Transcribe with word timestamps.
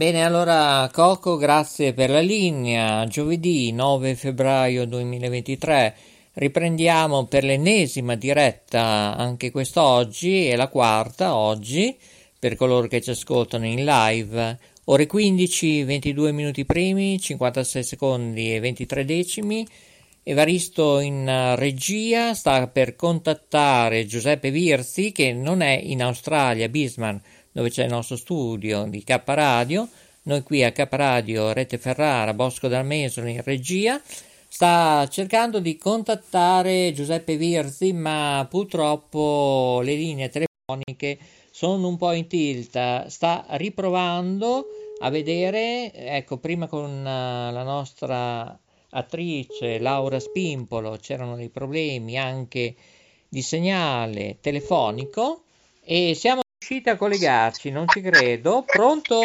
Bene, 0.00 0.24
allora 0.24 0.88
Coco, 0.90 1.36
grazie 1.36 1.92
per 1.92 2.08
la 2.08 2.22
linea. 2.22 3.04
Giovedì 3.04 3.70
9 3.70 4.14
febbraio 4.14 4.86
2023 4.86 5.94
riprendiamo 6.32 7.26
per 7.26 7.44
l'ennesima 7.44 8.14
diretta 8.14 9.14
anche 9.14 9.50
quest'oggi 9.50 10.48
e 10.48 10.56
la 10.56 10.68
quarta 10.68 11.36
oggi 11.36 11.94
per 12.38 12.56
coloro 12.56 12.86
che 12.86 13.02
ci 13.02 13.10
ascoltano 13.10 13.66
in 13.66 13.84
live. 13.84 14.58
Ore 14.84 15.06
15, 15.06 15.82
22 15.82 16.32
minuti 16.32 16.64
primi, 16.64 17.20
56 17.20 17.84
secondi 17.84 18.54
e 18.54 18.58
23 18.58 19.04
decimi. 19.04 19.68
Evaristo 20.22 20.98
in 21.00 21.54
regia 21.56 22.32
sta 22.32 22.68
per 22.68 22.96
contattare 22.96 24.06
Giuseppe 24.06 24.50
Virzi 24.50 25.12
che 25.12 25.34
non 25.34 25.60
è 25.60 25.78
in 25.78 26.02
Australia, 26.02 26.70
Bismarck 26.70 27.39
dove 27.52 27.70
c'è 27.70 27.84
il 27.84 27.90
nostro 27.90 28.16
studio 28.16 28.84
di 28.84 29.02
K 29.02 29.20
Radio, 29.24 29.88
noi 30.22 30.42
qui 30.42 30.62
a 30.62 30.72
K 30.72 30.86
Radio 30.90 31.52
Rete 31.52 31.78
Ferrara, 31.78 32.34
Bosco 32.34 32.68
dal 32.68 32.84
Mesolo 32.84 33.28
in 33.28 33.42
regia, 33.42 34.00
sta 34.48 35.08
cercando 35.08 35.60
di 35.60 35.76
contattare 35.76 36.92
Giuseppe 36.92 37.36
Virzi, 37.36 37.92
ma 37.92 38.46
purtroppo 38.48 39.80
le 39.82 39.94
linee 39.94 40.28
telefoniche 40.28 41.18
sono 41.50 41.88
un 41.88 41.96
po' 41.96 42.12
in 42.12 42.26
tilt, 42.26 43.06
sta 43.06 43.46
riprovando 43.50 44.66
a 45.00 45.10
vedere, 45.10 45.92
ecco, 45.92 46.36
prima 46.36 46.66
con 46.66 46.90
uh, 46.90 47.52
la 47.52 47.62
nostra 47.62 48.58
attrice 48.90 49.78
Laura 49.78 50.18
Spimpolo 50.18 50.96
c'erano 51.00 51.36
dei 51.36 51.48
problemi 51.48 52.18
anche 52.18 52.74
di 53.28 53.42
segnale 53.42 54.38
telefonico 54.40 55.44
e 55.82 56.14
siamo 56.14 56.42
riusciti 56.70 56.88
a 56.88 56.96
collegarci, 56.96 57.70
non 57.70 57.88
ci 57.88 58.00
credo. 58.00 58.62
Pronto? 58.64 59.18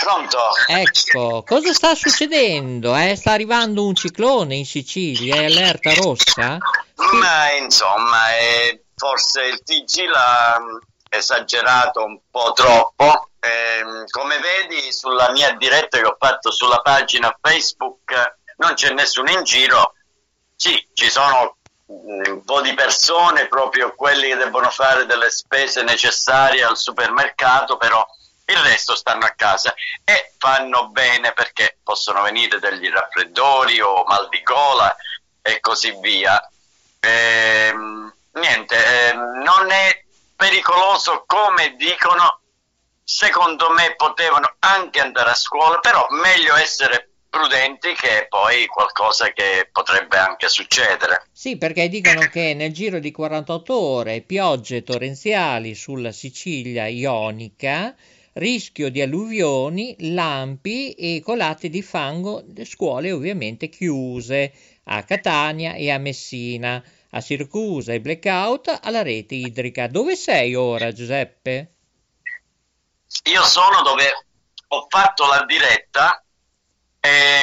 Pronto? 0.00 0.38
Ecco, 0.68 1.42
cosa 1.42 1.72
sta 1.72 1.94
succedendo? 1.96 2.94
Eh? 2.94 3.16
Sta 3.16 3.32
arrivando 3.32 3.84
un 3.84 3.94
ciclone 3.94 4.54
in 4.54 4.64
Sicilia, 4.64 5.36
è 5.36 5.46
allerta 5.46 5.92
rossa? 5.94 6.58
Ma 7.18 7.52
insomma, 7.52 8.36
eh, 8.36 8.84
forse 8.94 9.42
il 9.46 9.62
TG 9.62 10.06
l'ha 10.06 10.58
mm, 10.60 10.76
esagerato 11.08 12.04
un 12.04 12.18
po' 12.30 12.52
troppo. 12.52 13.30
Eh, 13.40 14.04
come 14.08 14.38
vedi 14.38 14.92
sulla 14.92 15.32
mia 15.32 15.52
diretta 15.56 15.98
che 15.98 16.06
ho 16.06 16.16
fatto 16.16 16.52
sulla 16.52 16.78
pagina 16.78 17.36
Facebook 17.40 18.36
non 18.58 18.74
c'è 18.74 18.92
nessuno 18.92 19.30
in 19.30 19.42
giro. 19.42 19.94
Sì, 20.54 20.86
ci 20.92 21.10
sono 21.10 21.56
un 22.04 22.42
po' 22.44 22.60
di 22.60 22.74
persone, 22.74 23.48
proprio 23.48 23.94
quelli 23.94 24.28
che 24.28 24.36
debbono 24.36 24.70
fare 24.70 25.06
delle 25.06 25.30
spese 25.30 25.82
necessarie 25.82 26.64
al 26.64 26.76
supermercato, 26.76 27.76
però 27.76 28.04
il 28.46 28.56
resto 28.58 28.94
stanno 28.94 29.24
a 29.24 29.34
casa 29.36 29.72
e 30.04 30.32
fanno 30.38 30.88
bene 30.88 31.32
perché 31.32 31.78
possono 31.82 32.22
venire 32.22 32.58
degli 32.58 32.88
raffreddori 32.88 33.80
o 33.80 34.04
mal 34.04 34.28
di 34.28 34.42
gola 34.42 34.94
e 35.40 35.60
così 35.60 35.96
via. 36.00 36.40
Ehm, 37.00 38.12
niente, 38.32 39.08
eh, 39.08 39.12
non 39.12 39.70
è 39.70 40.04
pericoloso 40.34 41.24
come 41.26 41.76
dicono, 41.76 42.40
secondo 43.04 43.70
me 43.70 43.94
potevano 43.94 44.56
anche 44.60 45.00
andare 45.00 45.30
a 45.30 45.34
scuola, 45.34 45.78
però 45.78 46.06
meglio 46.10 46.56
essere 46.56 47.11
prudenti 47.32 47.94
che 47.94 48.26
poi 48.28 48.66
qualcosa 48.66 49.32
che 49.32 49.66
potrebbe 49.72 50.18
anche 50.18 50.48
succedere. 50.48 51.28
Sì, 51.32 51.56
perché 51.56 51.88
dicono 51.88 52.28
che 52.28 52.52
nel 52.52 52.74
giro 52.74 52.98
di 52.98 53.10
48 53.10 53.74
ore 53.74 54.20
piogge 54.20 54.82
torrenziali 54.82 55.74
sulla 55.74 56.12
Sicilia 56.12 56.86
ionica, 56.88 57.94
rischio 58.34 58.90
di 58.90 59.00
alluvioni, 59.00 59.96
lampi 60.12 60.92
e 60.92 61.22
colate 61.24 61.70
di 61.70 61.80
fango, 61.80 62.44
scuole 62.64 63.10
ovviamente 63.12 63.70
chiuse 63.70 64.52
a 64.84 65.02
Catania 65.02 65.72
e 65.72 65.90
a 65.90 65.96
Messina, 65.96 66.84
a 67.12 67.20
Siracusa 67.22 67.94
e 67.94 68.00
blackout 68.02 68.80
alla 68.82 69.00
rete 69.00 69.36
idrica. 69.36 69.86
Dove 69.86 70.16
sei 70.16 70.54
ora, 70.54 70.92
Giuseppe? 70.92 71.72
Io 73.24 73.42
sono 73.44 73.80
dove 73.82 74.26
ho 74.68 74.86
fatto 74.90 75.26
la 75.26 75.46
diretta 75.46 76.22
eh, 77.02 77.42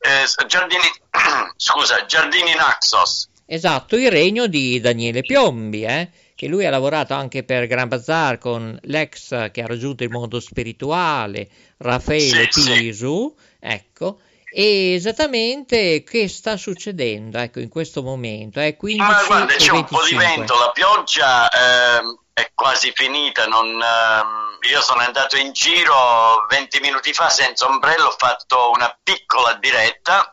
eh, 0.00 0.46
Giardini, 0.46 0.90
scusa, 1.56 2.04
Giardini 2.06 2.54
Naxos. 2.54 3.28
Esatto, 3.44 3.96
il 3.96 4.10
regno 4.10 4.46
di 4.46 4.80
Daniele 4.80 5.20
Piombi, 5.20 5.84
eh? 5.84 6.10
che 6.34 6.48
lui 6.48 6.66
ha 6.66 6.70
lavorato 6.70 7.14
anche 7.14 7.44
per 7.44 7.66
Gran 7.66 7.88
Bazar 7.88 8.38
con 8.38 8.78
l'ex 8.82 9.50
che 9.50 9.62
ha 9.62 9.66
raggiunto 9.66 10.04
il 10.04 10.10
mondo 10.10 10.38
spirituale, 10.38 11.48
Raffaele 11.78 12.48
sì, 12.50 12.62
Pisu, 12.62 13.34
sì. 13.36 13.44
ecco, 13.58 14.20
e 14.52 14.92
esattamente 14.94 16.02
che 16.02 16.28
sta 16.28 16.56
succedendo 16.56 17.38
ecco, 17.38 17.60
in 17.60 17.68
questo 17.68 18.02
momento? 18.02 18.60
È 18.60 18.76
15 18.76 19.10
Ma 19.10 19.24
guarda, 19.26 19.54
c'è 19.54 19.70
25. 19.72 19.78
un 19.78 19.86
po' 19.86 20.06
di 20.06 20.14
vento, 20.14 20.54
la 20.58 20.70
pioggia 20.72 21.48
eh, 21.48 22.18
è 22.38 22.50
quasi 22.54 22.92
finita, 22.94 23.46
non, 23.46 23.80
eh, 23.80 24.68
io 24.68 24.82
sono 24.82 25.00
andato 25.00 25.38
in 25.38 25.54
giro 25.54 26.44
20 26.50 26.80
minuti 26.80 27.14
fa 27.14 27.30
senza 27.30 27.64
ombrello, 27.64 28.08
ho 28.08 28.14
fatto 28.18 28.72
una 28.72 28.94
piccola 29.02 29.54
diretta 29.54 30.30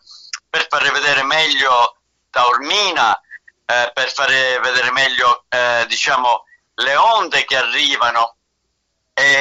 per 0.49 0.67
far 0.67 0.91
vedere 0.91 1.23
meglio 1.23 1.99
Taormina, 2.29 3.17
eh, 3.65 3.91
per 3.93 4.11
fare 4.11 4.59
vedere 4.59 4.91
meglio 4.91 5.45
eh, 5.47 5.85
diciamo, 5.87 6.43
le 6.75 6.95
onde 6.97 7.45
che 7.45 7.55
arrivano. 7.55 8.35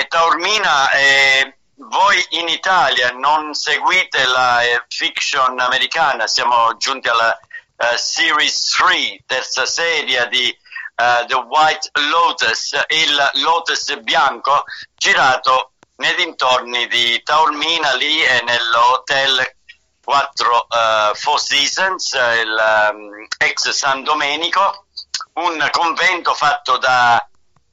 Taormina, 0.07 0.91
eh, 0.93 1.57
voi 1.75 2.25
in 2.31 2.47
Italia 2.47 3.11
non 3.11 3.55
seguite 3.55 4.25
la 4.25 4.63
eh, 4.63 4.85
fiction 4.87 5.59
americana, 5.59 6.29
siamo 6.29 6.77
giunti 6.77 7.09
alla 7.09 7.37
uh, 7.77 7.97
Series 7.97 8.69
3, 8.77 9.25
terza 9.27 9.67
serie 9.67 10.29
di 10.29 10.57
uh, 10.97 11.25
The 11.27 11.35
White 11.35 11.91
Lotus, 12.11 12.73
il 12.89 13.31
Lotus 13.35 13.99
bianco, 14.01 14.65
girato 14.95 15.73
nei 15.97 16.15
dintorni 16.15 16.87
di 16.89 17.23
Taormina, 17.23 17.95
lì 17.95 18.23
e 18.23 18.43
nell'hotel 18.45 19.57
4 20.03 20.67
uh, 20.69 21.15
Four 21.15 21.41
Seasons, 21.41 22.13
il 22.13 22.91
um, 22.93 23.27
ex 23.39 23.71
San 23.71 24.03
Domenico, 24.03 24.87
un 25.35 25.69
convento 25.71 26.35
fatto 26.35 26.77
da, 26.79 27.25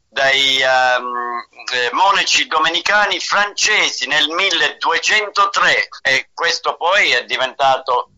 dai 0.08 0.62
um, 0.62 1.44
monaci 1.92 2.48
domenicani 2.48 3.20
francesi 3.20 4.08
nel 4.08 4.28
1203 4.30 5.88
e 6.02 6.30
questo 6.34 6.76
poi 6.76 7.12
è 7.12 7.26
diventato 7.26 8.12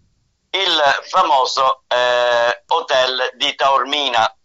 il 0.52 0.82
famoso 1.08 1.84
eh, 1.88 2.64
hotel 2.68 3.32
di 3.36 3.56
Taormina 3.56 4.36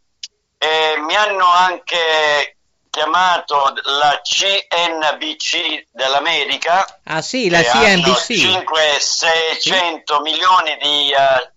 e 0.59 0.97
mi 0.99 1.15
hanno 1.15 1.47
anche 1.47 2.57
chiamato 2.97 3.75
la 3.83 4.21
CNBC 4.23 5.89
dell'America. 5.91 7.01
Ah 7.05 7.21
sì, 7.21 7.51
la 7.51 7.63
CNBC. 7.63 8.31
500-600 8.31 9.59
sì. 9.59 9.73
milioni 10.23 10.77
di 10.81 11.13
uh, 11.13 11.51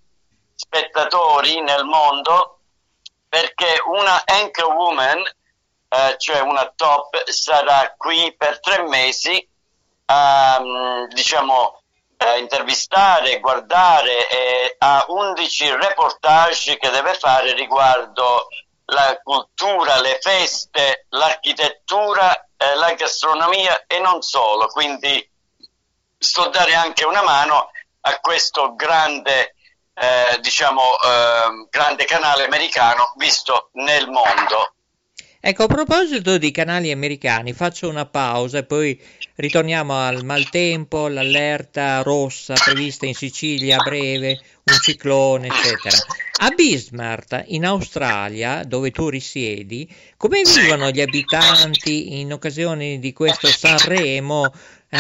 spettatori 0.54 1.62
nel 1.62 1.86
mondo 1.86 2.60
perché 3.30 3.82
una 3.86 4.22
anchor 4.26 4.74
woman, 4.74 5.20
uh, 5.20 6.18
cioè 6.18 6.42
una 6.42 6.70
top, 6.76 7.30
sarà 7.30 7.94
qui 7.96 8.36
per 8.36 8.60
tre 8.60 8.84
mesi 8.84 9.48
a 10.08 10.58
um, 10.60 11.08
diciamo, 11.08 11.82
uh, 12.18 12.38
intervistare, 12.38 13.40
guardare 13.40 14.28
e 14.30 14.76
ha 14.78 15.06
11 15.08 15.76
reportage 15.76 16.78
che 16.78 16.90
deve 16.90 17.14
fare 17.14 17.54
riguardo 17.54 18.48
la 18.90 19.20
cultura, 19.24 20.00
le 20.00 20.20
feste, 20.22 21.06
l'architettura, 21.10 22.50
eh, 22.58 22.76
la 22.76 22.94
gastronomia 22.94 23.86
e 23.88 24.00
non 24.00 24.22
solo. 24.22 24.68
Quindi 24.68 25.28
sto 26.18 26.50
dare 26.50 26.74
anche 26.74 27.06
una 27.06 27.22
mano 27.22 27.72
a 28.02 28.20
questo 28.20 28.76
grande, 28.76 29.56
eh, 29.94 30.38
diciamo, 30.42 30.82
eh, 30.82 31.68
grande 31.70 32.06
canale 32.06 32.46
americano 32.46 33.14
visto 33.16 33.70
nel 33.74 34.10
mondo. 34.10 34.74
Ecco, 35.42 35.64
a 35.64 35.68
proposito 35.68 36.38
di 36.38 36.52
canali 36.52 36.92
americani, 36.92 37.54
faccio 37.54 37.88
una 37.88 38.06
pausa 38.06 38.58
e 38.58 38.66
poi 38.66 39.02
ritorniamo 39.36 39.98
al 39.98 40.26
maltempo, 40.26 41.08
l'allerta 41.08 42.02
rossa 42.02 42.56
prevista 42.56 43.06
in 43.06 43.14
Sicilia 43.14 43.78
a 43.78 43.82
breve, 43.84 44.38
un 44.66 44.78
ciclone, 44.82 45.48
eccetera. 45.48 45.96
A 46.42 46.50
Bismarck, 46.50 47.46
in 47.48 47.66
Australia, 47.66 48.64
dove 48.66 48.92
tu 48.92 49.08
risiedi, 49.08 49.90
come 50.18 50.42
vivono 50.42 50.90
gli 50.90 51.00
abitanti 51.00 52.20
in 52.20 52.34
occasione 52.34 53.00
di 53.00 53.14
questo 53.14 53.48
Sanremo, 53.48 54.52
eh, 54.90 55.00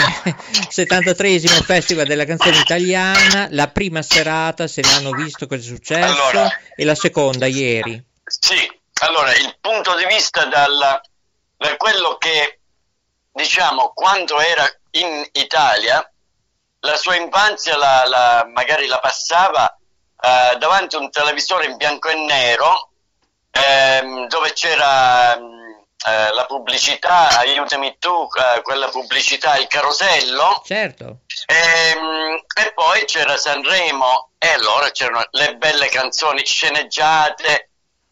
73 0.69 1.39
Festival 1.39 2.07
della 2.07 2.25
canzone 2.25 2.59
italiana, 2.59 3.49
la 3.51 3.67
prima 3.67 4.01
serata, 4.01 4.67
se 4.67 4.83
l'hanno 4.83 5.11
visto 5.11 5.47
cosa 5.47 5.59
è 5.59 5.65
successo, 5.65 6.05
allora, 6.05 6.49
e 6.77 6.85
la 6.85 6.95
seconda 6.95 7.45
ieri? 7.45 8.01
Sì, 8.23 8.78
allora, 9.05 9.33
il 9.35 9.57
punto 9.59 9.95
di 9.95 10.05
vista 10.05 10.45
dal, 10.45 11.01
da 11.57 11.77
quello 11.77 12.17
che, 12.17 12.59
diciamo, 13.31 13.91
quando 13.93 14.39
era 14.39 14.69
in 14.91 15.27
Italia, 15.33 16.09
la 16.81 16.95
sua 16.95 17.15
infanzia 17.15 17.77
la, 17.77 18.03
la, 18.05 18.49
magari 18.53 18.87
la 18.87 18.99
passava 18.99 19.77
eh, 20.21 20.57
davanti 20.57 20.95
a 20.95 20.99
un 20.99 21.09
televisore 21.09 21.65
in 21.65 21.77
bianco 21.77 22.09
e 22.09 22.15
nero, 22.15 22.91
ehm, 23.51 24.27
dove 24.27 24.53
c'era 24.53 25.35
eh, 25.35 26.31
la 26.33 26.45
pubblicità, 26.45 27.37
aiutami 27.37 27.97
tu, 27.99 28.27
eh, 28.33 28.61
quella 28.61 28.87
pubblicità, 28.87 29.57
il 29.57 29.67
carosello. 29.67 30.61
Certo. 30.65 31.19
Ehm, 31.45 32.41
e 32.53 32.73
poi 32.73 33.05
c'era 33.05 33.37
Sanremo 33.37 34.31
e 34.37 34.47
allora 34.49 34.89
c'erano 34.91 35.25
le 35.31 35.55
belle 35.55 35.89
canzoni 35.89 36.45
sceneggiate 36.45 37.68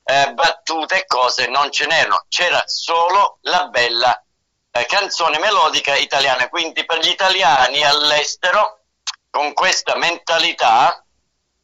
eh, 0.09 0.31
battute 0.33 1.01
e 1.01 1.06
cose 1.06 1.48
non 1.48 1.69
ce 1.69 1.86
n'erano, 1.86 2.24
c'era 2.30 2.63
solo 2.65 3.39
la 3.42 3.68
bella 3.68 4.24
eh, 4.71 4.86
canzone 4.86 5.38
melodica 5.38 5.98
italiana. 5.98 6.48
Quindi 6.48 6.86
per 6.86 7.00
gli 7.00 7.09
italiani 7.09 7.83
all'estero, 7.83 8.83
con 9.30 9.54
questa 9.54 9.98
mentalità, 9.98 11.04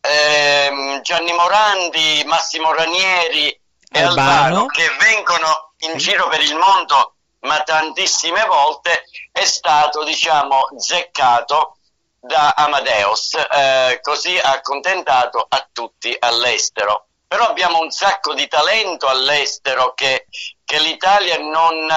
ehm, 0.01 1.01
Gianni 1.01 1.31
Morandi, 1.31 2.23
Massimo 2.25 2.73
Ranieri 2.73 3.47
e 3.89 4.01
Albano. 4.01 4.65
Che 4.65 4.89
vengono 4.99 5.71
in 5.77 5.97
giro 5.97 6.27
per 6.27 6.41
il 6.41 6.55
mondo 6.55 7.15
ma 7.43 7.61
tantissime 7.61 8.45
volte 8.45 9.03
è 9.29 9.43
stato 9.43 10.05
diciamo 10.05 10.69
zeccato 10.77 11.75
da 12.21 12.53
Amadeus 12.55 13.33
eh, 13.33 13.99
così 14.01 14.37
ha 14.37 14.51
accontentato 14.51 15.45
a 15.49 15.67
tutti 15.73 16.15
all'estero 16.17 17.07
però 17.33 17.47
abbiamo 17.47 17.79
un 17.79 17.89
sacco 17.89 18.35
di 18.35 18.47
talento 18.47 19.07
all'estero 19.07 19.95
che, 19.95 20.27
che 20.63 20.77
l'Italia 20.77 21.39
non 21.39 21.91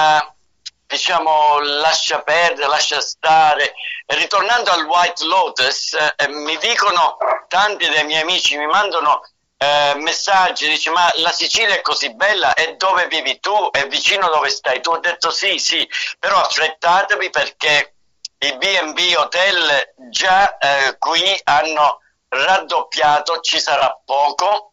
diciamo 0.87 1.59
lascia 1.59 2.23
perdere, 2.23 2.67
lascia 2.67 2.99
stare. 2.99 3.75
ritornando 4.07 4.71
al 4.71 4.85
White 4.85 5.23
Lotus, 5.25 5.93
eh, 5.93 6.27
mi 6.29 6.57
dicono 6.57 7.17
tanti 7.47 7.87
dei 7.87 8.03
miei 8.05 8.23
amici, 8.23 8.57
mi 8.57 8.65
mandano 8.65 9.21
eh, 9.57 9.93
messaggi, 9.97 10.69
dice 10.69 10.89
ma 10.89 11.07
la 11.17 11.31
Sicilia 11.31 11.75
è 11.75 11.81
così 11.81 12.15
bella, 12.15 12.55
e 12.55 12.75
dove 12.75 13.05
vivi 13.05 13.39
tu? 13.39 13.69
È 13.69 13.85
vicino 13.85 14.29
dove 14.29 14.49
stai 14.49 14.81
tu? 14.81 14.89
Ho 14.89 14.97
detto 14.97 15.29
sì, 15.29 15.59
sì, 15.59 15.87
però 16.17 16.41
affrettatevi 16.41 17.29
perché 17.29 17.93
i 18.39 18.57
B&B 18.57 19.13
hotel 19.15 19.93
già 20.09 20.57
eh, 20.57 20.97
qui 20.97 21.39
hanno 21.43 21.99
raddoppiato, 22.27 23.41
ci 23.41 23.59
sarà 23.59 24.01
poco 24.03 24.71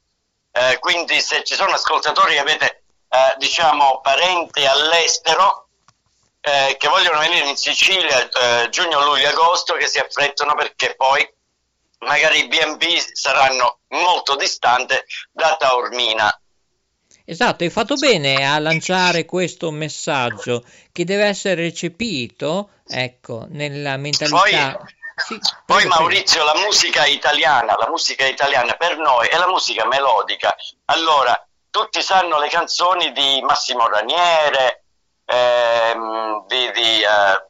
eh, 0.57 0.79
quindi 0.79 1.21
se 1.21 1.43
ci 1.43 1.55
sono 1.55 1.73
ascoltatori 1.73 2.35
che 2.35 2.39
avete 2.39 2.85
eh, 3.09 3.35
diciamo 3.39 4.01
parenti 4.01 4.65
all'estero 4.65 5.67
eh, 6.41 6.77
che 6.79 6.87
vogliono 6.87 7.19
venire 7.19 7.49
in 7.49 7.57
Sicilia 7.57 8.29
eh, 8.29 8.69
giugno, 8.69 9.03
luglio, 9.05 9.29
agosto 9.29 9.75
che 9.75 9.89
si 9.89 9.99
affrettano 9.99 10.55
perché 10.55 10.95
poi 10.95 11.29
magari 12.01 12.45
i 12.45 12.47
B&B 12.47 12.85
saranno 13.13 13.81
molto 13.89 14.37
distanti 14.37 14.95
da 15.33 15.57
Taormina. 15.59 16.41
Esatto, 17.25 17.65
hai 17.65 17.71
fatto 17.71 17.97
bene 17.97 18.47
a 18.47 18.59
lanciare 18.61 19.25
questo 19.25 19.73
messaggio 19.73 20.65
che 20.93 21.05
deve 21.05 21.25
essere 21.25 21.63
recepito, 21.63 22.71
ecco, 22.87 23.47
nella 23.49 23.97
mentalità. 23.97 24.77
Poi, 24.77 24.94
sì, 25.17 25.39
Poi 25.65 25.87
Maurizio, 25.87 26.45
la 26.45 26.55
musica 26.57 27.07
italiana, 27.07 27.77
la 27.77 27.89
musica 27.89 28.27
italiana 28.27 28.75
per 28.75 28.97
noi 28.99 29.27
è 29.29 29.37
la 29.37 29.49
musica 29.49 29.87
melodica. 29.87 30.55
Allora, 30.87 31.47
tutti 31.71 32.03
sanno 32.03 32.39
le 32.39 32.49
canzoni 32.49 33.13
di 33.13 33.41
Massimo 33.43 33.89
Raniere, 33.89 34.85
ehm, 35.25 36.47
di, 36.47 36.71
di 36.73 37.03
eh, 37.03 37.49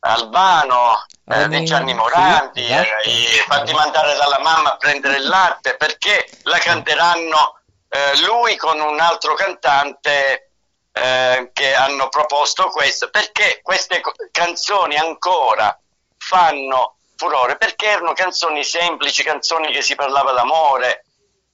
Albano, 0.00 1.04
eh, 1.26 1.48
di 1.48 1.64
Gianni 1.64 1.94
Morandi, 1.94 2.64
sì, 2.64 2.72
esatto. 2.72 3.08
eh, 3.08 3.44
fatti 3.46 3.72
mandare 3.72 4.16
dalla 4.16 4.38
mamma 4.40 4.72
a 4.72 4.76
prendere 4.76 5.16
il 5.16 5.26
latte, 5.26 5.76
perché 5.76 6.28
la 6.44 6.58
canteranno 6.58 7.60
eh, 7.88 8.18
lui 8.20 8.56
con 8.56 8.80
un 8.80 9.00
altro 9.00 9.34
cantante 9.34 10.52
eh, 10.92 11.50
che 11.52 11.74
hanno 11.74 12.08
proposto 12.08 12.68
questo, 12.68 13.10
perché 13.10 13.60
queste 13.62 14.00
canzoni 14.30 14.96
ancora 14.96 15.78
fanno 16.16 16.95
furore 17.16 17.56
perché 17.56 17.86
erano 17.86 18.12
canzoni 18.12 18.62
semplici, 18.62 19.22
canzoni 19.22 19.72
che 19.72 19.82
si 19.82 19.94
parlava 19.94 20.32
d'amore, 20.32 21.04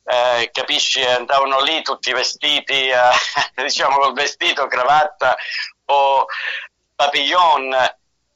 eh, 0.04 0.50
capisci? 0.52 1.02
Andavano 1.02 1.60
lì 1.60 1.82
tutti 1.82 2.12
vestiti, 2.12 2.88
eh, 2.88 2.98
diciamo 3.62 3.96
col 3.98 4.12
vestito, 4.12 4.66
cravatta 4.66 5.36
o 5.86 6.26
papillon. 6.94 7.74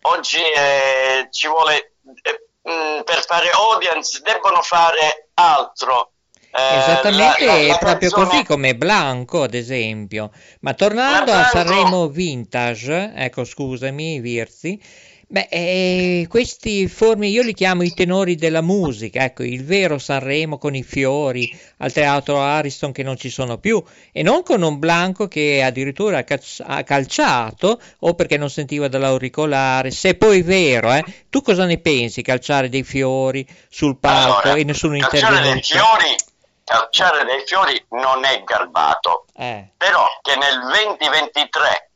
Oggi 0.02 0.40
eh, 0.40 1.28
ci 1.30 1.48
vuole, 1.48 1.94
eh, 2.22 2.70
mh, 2.70 3.02
per 3.02 3.24
fare 3.26 3.50
audience, 3.50 4.20
debbono 4.22 4.62
fare 4.62 5.30
altro. 5.34 6.12
Eh, 6.52 6.78
Esattamente, 6.78 7.44
la, 7.44 7.52
la, 7.52 7.62
la 7.66 7.74
è 7.74 7.78
proprio 7.78 8.10
canzone... 8.10 8.26
così 8.28 8.44
come 8.44 8.76
Blanco, 8.76 9.42
ad 9.42 9.54
esempio. 9.54 10.30
Ma 10.60 10.72
tornando 10.74 11.32
Blanco... 11.32 11.58
a 11.58 11.64
Sanremo 11.64 12.08
Vintage, 12.08 13.12
ecco 13.14 13.44
scusami 13.44 14.20
Virzi, 14.20 14.80
Beh, 15.28 15.48
eh, 15.50 16.26
questi 16.28 16.86
formi 16.86 17.28
io 17.30 17.42
li 17.42 17.52
chiamo 17.52 17.82
i 17.82 17.92
tenori 17.92 18.36
della 18.36 18.60
musica, 18.60 19.24
ecco, 19.24 19.42
il 19.42 19.64
vero 19.64 19.98
Sanremo 19.98 20.56
con 20.56 20.76
i 20.76 20.84
fiori 20.84 21.50
al 21.78 21.92
teatro 21.92 22.40
Ariston 22.40 22.92
che 22.92 23.02
non 23.02 23.16
ci 23.16 23.28
sono 23.28 23.58
più 23.58 23.82
e 24.12 24.22
non 24.22 24.44
con 24.44 24.62
un 24.62 24.78
Blanco 24.78 25.26
che 25.26 25.64
addirittura 25.64 26.24
ha 26.24 26.82
calciato 26.84 27.80
o 27.98 28.14
perché 28.14 28.36
non 28.36 28.50
sentiva 28.50 28.86
dall'auricolare, 28.86 29.90
se 29.90 30.14
poi 30.14 30.40
è 30.40 30.44
vero, 30.44 30.92
eh, 30.92 31.04
tu 31.28 31.42
cosa 31.42 31.64
ne 31.64 31.78
pensi 31.78 32.22
calciare 32.22 32.68
dei 32.68 32.84
fiori 32.84 33.44
sul 33.68 33.98
palco 33.98 34.42
allora, 34.42 34.60
e 34.60 34.62
nessuno 34.62 34.94
interviene? 34.94 35.34
Calciare 35.34 35.52
dei 35.52 35.62
fiori, 35.64 36.16
calciare 36.62 37.24
dei 37.24 37.42
fiori 37.44 37.84
non 38.00 38.24
è 38.24 38.44
garbato, 38.44 39.24
eh. 39.34 39.70
però 39.76 40.06
che 40.22 40.36
nel 40.36 40.60
2023 40.60 41.90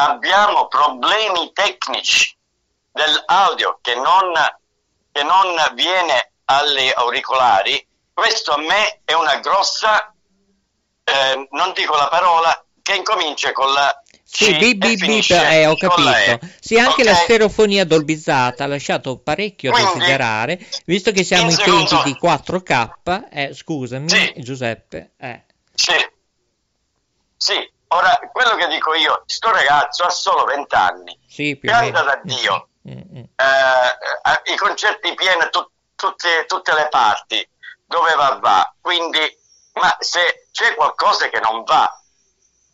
abbiamo 0.00 0.68
problemi 0.68 1.52
tecnici 1.52 2.36
dell'audio 2.92 3.78
che 3.80 3.94
non, 3.94 4.32
che 5.12 5.22
non 5.22 5.54
viene 5.74 6.32
alle 6.46 6.92
auricolari, 6.92 7.86
questo 8.12 8.52
a 8.52 8.58
me 8.58 9.00
è 9.04 9.12
una 9.12 9.38
grossa, 9.38 10.12
eh, 11.04 11.48
non 11.50 11.72
dico 11.74 11.96
la 11.96 12.08
parola, 12.08 12.64
che 12.82 12.94
incomincia 12.94 13.52
con 13.52 13.72
la 13.72 14.02
sì, 14.30 14.54
B, 14.56 14.74
B, 14.74 14.96
B, 14.96 15.30
eh, 15.30 15.66
ho 15.66 15.74
capito. 15.74 16.46
Sì, 16.60 16.76
anche 16.76 17.00
okay. 17.00 17.04
la 17.04 17.14
stereofonia 17.14 17.86
dolbizzata 17.86 18.64
ha 18.64 18.66
lasciato 18.66 19.18
parecchio 19.18 19.72
a 19.72 19.94
desiderare, 19.94 20.58
visto 20.84 21.10
che 21.12 21.24
siamo 21.24 21.50
in, 21.50 21.56
in 21.58 21.86
tempi 21.86 22.02
di 22.04 22.16
4K. 22.20 23.28
Eh, 23.30 23.54
scusami, 23.54 24.08
sì. 24.08 24.34
Giuseppe. 24.36 25.12
Eh. 25.16 25.44
Sì. 25.74 25.94
sì, 27.36 27.70
Ora, 27.88 28.18
quello 28.32 28.54
che 28.56 28.68
dico 28.68 28.94
io, 28.94 29.22
sto 29.26 29.50
ragazzo 29.50 30.04
ha 30.04 30.10
solo 30.10 30.44
20 30.44 30.74
anni, 30.74 31.18
sì, 31.26 31.58
canta 31.62 32.02
da 32.02 32.20
Dio, 32.22 32.68
mm, 32.86 32.92
mm, 32.92 33.18
mm. 33.18 33.24
eh, 33.34 34.52
i 34.52 34.56
concerti 34.56 35.14
pieni 35.14 35.48
tu, 35.50 35.66
tutte, 35.94 36.44
tutte 36.46 36.74
le 36.74 36.88
parti, 36.88 37.48
dove 37.86 38.14
va 38.14 38.38
va, 38.42 38.74
quindi, 38.80 39.18
ma 39.74 39.96
se 40.00 40.48
c'è 40.52 40.74
qualcosa 40.74 41.28
che 41.28 41.40
non 41.40 41.64
va, 41.64 41.90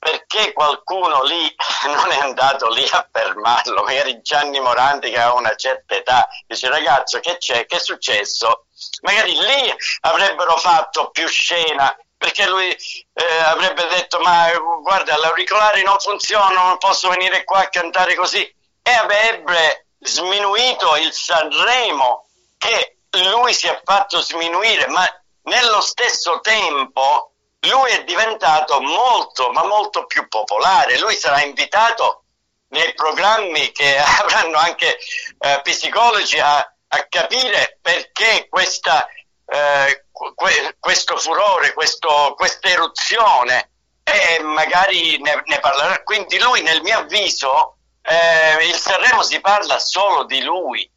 perché 0.04 0.52
qualcuno 0.52 1.23
lì 1.23 1.54
non 1.87 2.11
è 2.11 2.18
andato 2.18 2.68
lì 2.68 2.85
a 2.90 3.09
fermarlo, 3.11 3.85
magari 3.85 4.21
Gianni 4.21 4.59
Morandi 4.59 5.11
che 5.11 5.18
ha 5.21 5.33
una 5.33 5.54
certa 5.54 5.94
età, 5.94 6.28
dice 6.47 6.68
ragazzo 6.68 7.21
che 7.21 7.38
c'è, 7.38 7.66
che 7.66 7.76
è 7.76 7.80
successo? 7.80 8.66
Magari 9.02 9.33
lì 9.33 9.75
avrebbero 10.00 10.56
fatto 10.56 11.11
più 11.11 11.26
scena 11.28 11.97
perché 12.25 12.47
lui 12.47 12.71
eh, 12.71 13.37
avrebbe 13.45 13.87
detto 13.88 14.19
ma 14.21 14.50
guarda 14.81 15.14
l'auricolare 15.19 15.83
non 15.83 15.99
funziona, 15.99 16.62
non 16.62 16.78
posso 16.78 17.11
venire 17.11 17.45
qua 17.45 17.59
a 17.59 17.69
cantare 17.69 18.14
così 18.14 18.40
e 18.83 18.90
avrebbe 18.90 19.88
sminuito 19.99 20.97
il 20.97 21.12
Sanremo 21.12 22.26
che 22.57 22.97
lui 23.11 23.52
si 23.52 23.66
è 23.66 23.78
fatto 23.85 24.23
sminuire, 24.23 24.87
ma 24.87 25.07
nello 25.43 25.83
stesso 25.83 26.40
tempo 26.40 27.33
lui 27.61 27.90
è 27.90 28.04
diventato 28.04 28.81
molto, 28.81 29.50
ma 29.50 29.64
molto 29.64 30.07
più 30.07 30.26
popolare. 30.26 30.99
Lui 30.99 31.16
sarà 31.16 31.43
invitato 31.43 32.25
nei 32.69 32.95
programmi 32.95 33.71
che 33.71 33.99
avranno 34.00 34.57
anche 34.57 34.97
eh, 34.97 35.61
psicologi 35.62 36.38
a, 36.38 36.57
a, 36.57 37.07
capire 37.07 37.78
perché 37.83 38.49
questa, 38.49 39.07
eh, 39.47 40.05
que, 40.11 40.77
questo 40.79 41.17
furore, 41.17 41.73
questa 41.73 42.69
eruzione 42.69 43.71
e 44.05 44.43
magari 44.43 45.19
ne, 45.21 45.43
ne, 45.45 45.59
parlerà. 45.61 46.03
Quindi 46.03 46.39
lui, 46.39 46.63
nel 46.63 46.83
mio 46.83 46.99
avviso, 46.99 47.77
eh, 48.03 48.67
il 48.67 48.75
Sanremo 48.75 49.23
si 49.23 49.41
parla 49.41 49.79
solo 49.79 50.25
di 50.25 50.43
lui, 50.43 50.89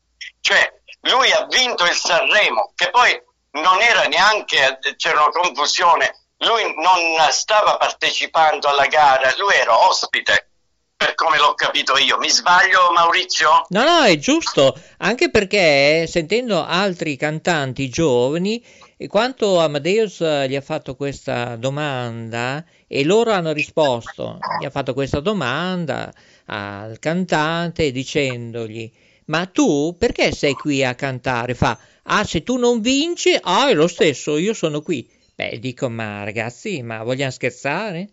cioè 0.42 0.74
lui 1.02 1.32
ha 1.32 1.46
vinto 1.46 1.86
il 1.86 1.96
Sanremo, 1.96 2.74
che 2.76 2.90
poi 2.90 3.20
non 3.52 3.82
era 3.82 4.04
neanche, 4.04 4.80
c'era 4.98 5.22
una 5.22 5.32
confusione, 5.32 6.28
lui 6.40 6.74
non 6.76 7.18
stava 7.32 7.78
partecipando 7.78 8.68
alla 8.68 8.86
gara, 8.88 9.34
lui 9.38 9.54
era 9.56 9.88
ospite 9.88 10.47
per 10.98 11.14
come 11.14 11.38
l'ho 11.38 11.54
capito 11.54 11.96
io. 11.98 12.18
Mi 12.18 12.30
sbaglio, 12.30 12.92
Maurizio? 12.94 13.66
No, 13.70 13.84
no, 13.84 14.04
è 14.04 14.18
giusto, 14.18 14.76
anche 14.98 15.30
perché 15.30 16.08
sentendo 16.08 16.66
altri 16.66 17.16
cantanti 17.16 17.88
giovani, 17.88 18.64
quanto 19.08 19.60
Amadeus 19.60 20.20
gli 20.48 20.56
ha 20.56 20.62
fatto 20.62 20.96
questa 20.96 21.56
domanda 21.56 22.66
e 22.88 23.04
loro 23.06 23.32
hanno 23.32 23.54
risposto, 23.54 24.40
gli 24.60 24.66
ha 24.66 24.72
fatto 24.72 24.96
questa 24.96 25.20
domanda 25.20 26.12
al 26.46 26.98
cantante 26.98 27.92
dicendogli 27.92 28.92
ma 29.28 29.46
tu 29.46 29.96
perché 29.98 30.32
sei 30.32 30.54
qui 30.54 30.84
a 30.86 30.96
cantare? 30.96 31.54
Fa, 31.54 31.78
ah 32.04 32.24
se 32.24 32.44
tu 32.44 32.56
non 32.58 32.80
vinci, 32.80 33.38
ah 33.40 33.68
è 33.70 33.74
lo 33.74 33.88
stesso, 33.88 34.38
io 34.38 34.54
sono 34.54 34.82
qui. 34.82 35.06
Beh, 35.36 35.60
dico, 35.60 35.90
ma 35.90 36.24
ragazzi, 36.24 36.82
ma 36.82 37.04
vogliamo 37.04 37.32
scherzare? 37.32 38.10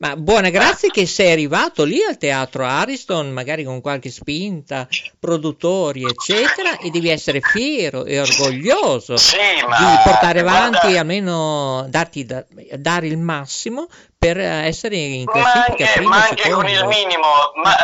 Ma 0.00 0.14
buona 0.14 0.50
grazia 0.50 0.90
che 0.90 1.06
sei 1.06 1.32
arrivato 1.32 1.82
lì 1.82 2.00
al 2.04 2.18
teatro 2.18 2.64
Ariston, 2.64 3.32
magari 3.32 3.64
con 3.64 3.80
qualche 3.80 4.10
spinta, 4.10 4.86
produttori, 5.18 6.04
eccetera, 6.04 6.78
e 6.78 6.90
devi 6.90 7.08
essere 7.08 7.40
fiero 7.40 8.04
e 8.04 8.20
orgoglioso 8.20 9.16
sì, 9.16 9.36
di 9.36 9.98
portare 10.04 10.38
avanti, 10.38 10.78
guarda, 10.82 11.00
almeno 11.00 11.84
darti 11.88 12.24
da, 12.24 12.44
dare 12.76 13.08
il 13.08 13.18
massimo 13.18 13.88
per 14.16 14.38
essere 14.38 14.96
in 14.96 15.24
classifica 15.24 15.62
ma 15.62 15.66
anche, 15.68 15.92
prima, 15.96 16.10
ma 16.10 16.28
anche 16.28 16.50
con 16.50 16.68
il 16.68 16.86
minimo. 16.86 17.26
Ma, 17.60 17.74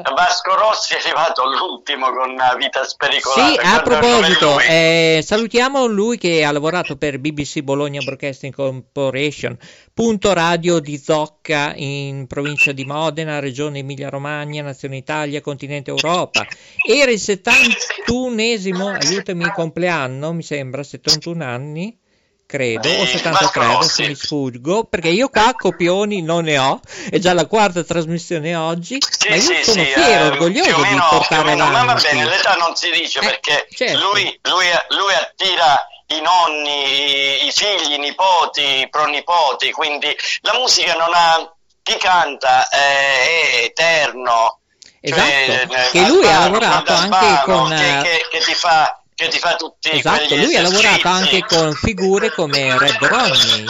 ehm 0.00 0.14
Vasco 0.14 0.54
Rossi 0.54 0.94
è 0.94 0.98
arrivato 0.98 1.44
l'ultimo 1.44 2.10
con 2.12 2.30
una 2.30 2.54
vita 2.54 2.84
spericolata. 2.84 3.48
Sì, 3.48 3.58
a 3.62 3.82
proposito, 3.82 4.58
eh, 4.60 5.22
salutiamo 5.24 5.86
lui 5.86 6.18
che 6.18 6.44
ha 6.44 6.52
lavorato 6.52 6.96
per 6.96 7.18
BBC 7.18 7.60
Bologna 7.60 8.00
Broadcasting 8.00 8.54
Corporation, 8.54 9.56
punto 9.92 10.32
radio 10.32 10.78
di 10.78 10.98
Zocca 10.98 11.72
in 11.74 12.26
provincia 12.26 12.72
di 12.72 12.84
Modena, 12.84 13.38
regione 13.38 13.80
Emilia-Romagna, 13.80 14.62
nazione 14.62 14.96
Italia, 14.96 15.40
continente 15.40 15.90
Europa. 15.90 16.46
Era 16.86 17.10
il 17.10 17.20
71esimo, 17.20 19.06
aiutami, 19.06 19.50
compleanno, 19.52 20.32
mi 20.32 20.42
sembra, 20.42 20.82
71 20.82 21.44
anni 21.44 22.00
credo, 22.52 22.90
o 22.90 23.06
73, 23.06 23.64
adesso 23.64 24.02
mi 24.02 24.14
sfuggo, 24.14 24.84
perché 24.84 25.08
io 25.08 25.30
qua 25.30 25.54
copioni 25.56 26.20
non 26.20 26.44
ne 26.44 26.58
ho, 26.58 26.80
è 27.10 27.18
già 27.18 27.32
la 27.32 27.46
quarta 27.46 27.82
trasmissione 27.82 28.54
oggi, 28.54 28.98
sì, 29.00 29.28
ma 29.30 29.36
io 29.36 29.40
sì, 29.40 29.64
sono 29.64 29.82
sì, 29.82 29.90
fiero, 29.90 30.24
eh, 30.24 30.26
orgoglioso 30.26 30.78
meno, 30.80 30.94
di 30.94 31.16
portare 31.16 31.52
avanti. 31.52 31.72
Ma 31.72 31.84
va 31.84 31.94
bene, 31.94 32.24
l'età 32.26 32.54
non 32.56 32.76
si 32.76 32.90
dice, 32.90 33.20
eh, 33.20 33.24
perché 33.24 33.68
certo. 33.74 33.98
lui, 34.00 34.38
lui, 34.42 34.66
lui 34.88 35.14
attira 35.14 35.86
i 36.08 36.20
nonni, 36.20 37.46
i 37.46 37.50
figli, 37.52 37.94
i 37.94 37.98
nipoti, 37.98 38.80
i 38.80 38.88
pronipoti, 38.90 39.70
quindi 39.72 40.14
la 40.42 40.52
musica 40.58 40.92
non 40.92 41.08
ha... 41.10 41.50
chi 41.82 41.96
canta 41.96 42.68
è, 42.68 43.62
eterno. 43.64 44.58
Esatto, 45.00 45.22
cioè, 45.24 45.88
che 45.90 46.06
lui 46.06 46.26
ha 46.26 46.40
lavorato 46.40 46.92
anche 46.92 47.42
con... 47.44 47.70
Che, 47.70 48.00
che, 48.02 48.26
che 48.30 48.44
ti 48.44 48.54
fa 48.54 49.01
che 49.22 49.28
ti 49.28 49.38
fa 49.38 49.54
tutti 49.54 49.90
esatto, 49.90 50.34
lui 50.36 50.56
ha 50.56 50.62
lavorato 50.62 51.08
anche 51.08 51.44
con 51.46 51.72
figure 51.74 52.32
come 52.32 52.76
Red 52.76 52.96
Ronnie. 53.00 53.64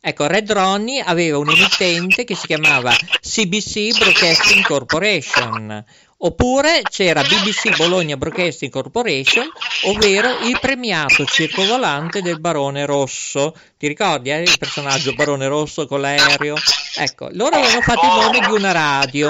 Ecco 0.00 0.26
Red 0.26 0.52
Ronnie 0.52 1.02
aveva 1.02 1.38
un 1.38 1.50
emittente 1.50 2.24
che 2.24 2.34
si 2.34 2.46
chiamava 2.46 2.92
CBC 2.92 3.98
Broadcasting 3.98 4.64
Corporation 4.64 5.84
oppure 6.20 6.82
c'era 6.88 7.22
BBC 7.22 7.76
Bologna 7.76 8.16
Broadcasting 8.16 8.70
Corporation 8.70 9.48
ovvero 9.84 10.40
il 10.40 10.58
premiato 10.60 11.24
circovolante 11.24 12.22
del 12.22 12.40
Barone 12.40 12.84
Rosso. 12.84 13.54
Ti 13.76 13.86
ricordi 13.86 14.30
eh, 14.30 14.42
il 14.42 14.58
personaggio 14.58 15.14
Barone 15.14 15.48
Rosso 15.48 15.86
con 15.86 16.00
l'aereo? 16.00 16.54
Ecco 16.96 17.28
loro 17.32 17.56
avevano 17.56 17.80
fatto 17.80 18.06
il 18.06 18.12
nome 18.12 18.46
di 18.46 18.52
una 18.52 18.72
radio 18.72 19.28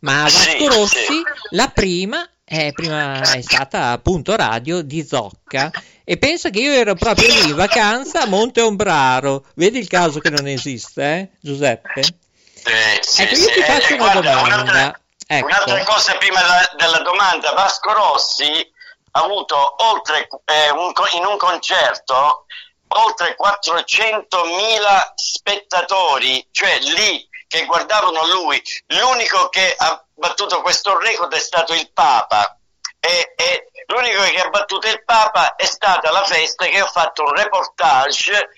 ma 0.00 0.22
Vasco 0.22 0.68
Rossi 0.68 1.22
la 1.50 1.68
prima 1.68 2.26
eh, 2.52 2.72
prima 2.74 3.22
è 3.22 3.40
stata 3.40 3.92
appunto 3.92 4.36
radio 4.36 4.82
di 4.82 5.06
Zocca 5.06 5.70
e 6.04 6.18
pensa 6.18 6.50
che 6.50 6.60
io 6.60 6.72
ero 6.72 6.94
proprio 6.94 7.26
lì 7.28 7.48
in 7.48 7.56
vacanza 7.56 8.20
a 8.20 8.26
Monte 8.26 8.60
Ombraro. 8.60 9.46
Vedi 9.54 9.78
il 9.78 9.88
caso 9.88 10.18
che 10.18 10.28
non 10.28 10.46
esiste, 10.46 11.02
eh, 11.02 11.30
Giuseppe? 11.40 12.00
Eh, 12.00 12.98
sì, 13.00 13.22
ecco, 13.22 13.34
io 13.36 13.46
ti 13.46 13.62
faccio 13.62 13.92
eh, 13.92 13.94
una 13.94 14.10
guarda, 14.10 14.30
domanda. 14.32 14.54
Un'altra, 14.54 15.00
ecco. 15.26 15.46
un'altra, 15.46 15.84
cosa 15.84 16.16
prima 16.18 16.40
da, 16.42 16.70
della 16.76 16.98
domanda. 16.98 17.52
Vasco 17.52 17.92
Rossi 17.94 18.72
ha 19.12 19.22
avuto 19.22 19.74
oltre, 19.84 20.28
eh, 20.44 20.70
un, 20.72 20.92
in 21.14 21.24
un 21.24 21.38
concerto 21.38 22.44
oltre 22.88 23.34
400.000 23.40 25.12
spettatori, 25.14 26.46
cioè 26.50 26.78
lì 26.80 27.26
che 27.52 27.66
guardavano 27.66 28.26
lui. 28.26 28.62
L'unico 28.86 29.50
che 29.50 29.74
ha 29.76 30.02
battuto 30.14 30.62
questo 30.62 30.98
record 30.98 31.34
è 31.34 31.38
stato 31.38 31.74
il 31.74 31.92
Papa. 31.92 32.56
E, 32.98 33.34
e 33.36 33.70
l'unico 33.88 34.22
che 34.22 34.40
ha 34.40 34.48
battuto 34.48 34.88
il 34.88 35.04
Papa 35.04 35.54
è 35.56 35.66
stata 35.66 36.10
la 36.10 36.24
festa 36.24 36.64
che 36.66 36.80
ho 36.80 36.86
fatto 36.86 37.24
un 37.24 37.34
reportage 37.34 38.48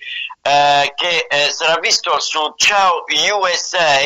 eh, 0.41 0.93
che 0.95 1.27
eh, 1.29 1.51
sarà 1.51 1.77
visto 1.79 2.17
su 2.21 2.53
Ciao 2.55 3.03
USA 3.33 3.99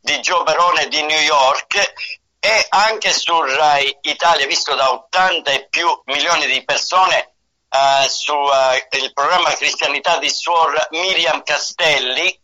di 0.00 0.18
Joe 0.18 0.42
Barone 0.42 0.88
di 0.88 1.02
New 1.02 1.20
York 1.20 1.92
e 2.40 2.66
anche 2.70 3.12
su 3.12 3.40
Rai 3.40 3.96
Italia, 4.02 4.46
visto 4.46 4.74
da 4.74 4.90
80 4.90 5.50
e 5.52 5.68
più 5.68 5.86
milioni 6.06 6.46
di 6.46 6.64
persone, 6.64 7.34
eh, 7.68 8.08
sul 8.08 8.50
eh, 8.90 9.12
programma 9.12 9.52
Cristianità 9.52 10.18
di 10.18 10.28
Suor 10.28 10.88
Miriam 10.90 11.42
Castelli, 11.44 12.42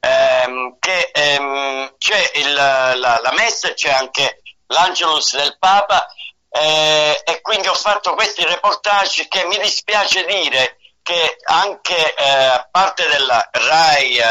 ehm, 0.00 0.76
che 0.78 1.10
ehm, 1.12 1.94
c'è 1.98 2.30
il, 2.34 2.52
la, 2.52 2.94
la, 2.94 3.32
messa 3.36 3.72
c'è 3.74 3.90
anche 3.90 4.42
l'Angelus 4.66 5.36
del 5.36 5.56
Papa 5.58 6.06
eh, 6.50 7.22
e 7.24 7.40
quindi 7.42 7.68
ho 7.68 7.74
fatto 7.74 8.14
questi 8.14 8.44
reportage 8.44 9.28
che 9.28 9.44
mi 9.44 9.58
dispiace 9.58 10.24
dire 10.24 10.78
che 11.02 11.36
anche 11.44 12.14
eh, 12.14 12.24
a 12.24 12.68
parte 12.70 13.06
della 13.08 13.48
RAI 13.52 14.16
eh, 14.16 14.24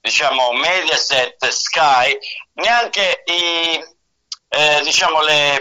diciamo 0.00 0.52
Mediaset, 0.52 1.48
Sky 1.48 2.18
neanche 2.54 3.22
i, 3.26 3.84
eh, 4.48 4.80
diciamo 4.82 5.22
le, 5.22 5.60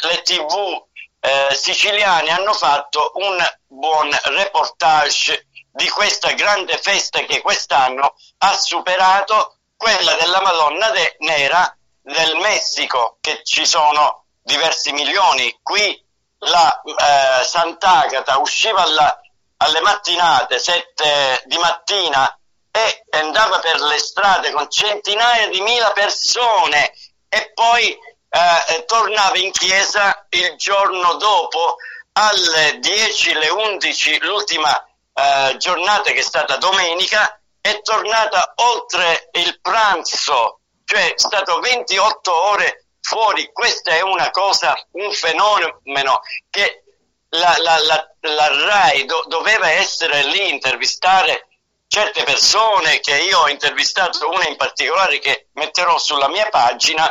le 0.00 0.22
tv 0.22 0.86
eh, 1.20 1.54
siciliane 1.54 2.30
hanno 2.30 2.52
fatto 2.52 3.12
un 3.14 3.42
buon 3.66 4.10
reportage 4.24 5.46
di 5.74 5.88
questa 5.88 6.30
grande 6.32 6.78
festa 6.78 7.18
che 7.24 7.40
quest'anno 7.40 8.14
ha 8.38 8.56
superato 8.56 9.56
quella 9.76 10.14
della 10.14 10.40
Madonna 10.40 10.90
de 10.90 11.16
Nera 11.18 11.76
del 12.00 12.36
Messico, 12.36 13.18
che 13.20 13.42
ci 13.42 13.66
sono 13.66 14.26
diversi 14.40 14.92
milioni. 14.92 15.58
Qui 15.60 16.00
la 16.38 16.80
eh, 16.80 17.44
Sant'Agata 17.44 18.38
usciva 18.38 18.82
alla, 18.82 19.20
alle 19.56 19.80
mattinate, 19.80 20.60
sette 20.60 21.42
di 21.46 21.58
mattina, 21.58 22.38
e 22.70 23.04
andava 23.18 23.58
per 23.58 23.80
le 23.80 23.98
strade 23.98 24.52
con 24.52 24.70
centinaia 24.70 25.48
di 25.48 25.60
mila 25.60 25.90
persone 25.90 26.92
e 27.28 27.50
poi 27.52 27.88
eh, 27.88 28.84
tornava 28.84 29.38
in 29.38 29.50
chiesa 29.50 30.26
il 30.30 30.54
giorno 30.56 31.14
dopo 31.14 31.76
alle 32.12 32.78
10, 32.78 33.32
le 33.34 33.48
11, 33.48 34.18
l'ultima 34.20 34.70
eh, 35.14 35.56
giornata 35.58 36.10
che 36.10 36.20
è 36.20 36.22
stata 36.22 36.56
domenica, 36.56 37.40
è 37.60 37.80
tornata 37.80 38.52
oltre 38.56 39.30
il 39.32 39.58
pranzo, 39.60 40.60
cioè 40.84 41.14
è 41.14 41.18
stato 41.18 41.60
28 41.60 42.44
ore 42.50 42.86
fuori. 43.00 43.50
Questa 43.52 43.92
è 43.92 44.02
una 44.02 44.30
cosa, 44.30 44.74
un 44.92 45.12
fenomeno 45.12 46.20
che 46.50 46.82
la, 47.30 47.56
la, 47.58 47.78
la, 47.78 48.14
la 48.20 48.66
RAI 48.66 49.04
do, 49.06 49.24
doveva 49.26 49.70
essere 49.70 50.24
lì, 50.24 50.50
intervistare 50.50 51.48
certe 51.86 52.24
persone 52.24 52.98
che 53.00 53.16
io 53.22 53.40
ho 53.40 53.48
intervistato, 53.48 54.28
una 54.28 54.48
in 54.48 54.56
particolare 54.56 55.18
che 55.20 55.48
metterò 55.52 55.96
sulla 55.98 56.28
mia 56.28 56.48
pagina, 56.48 57.06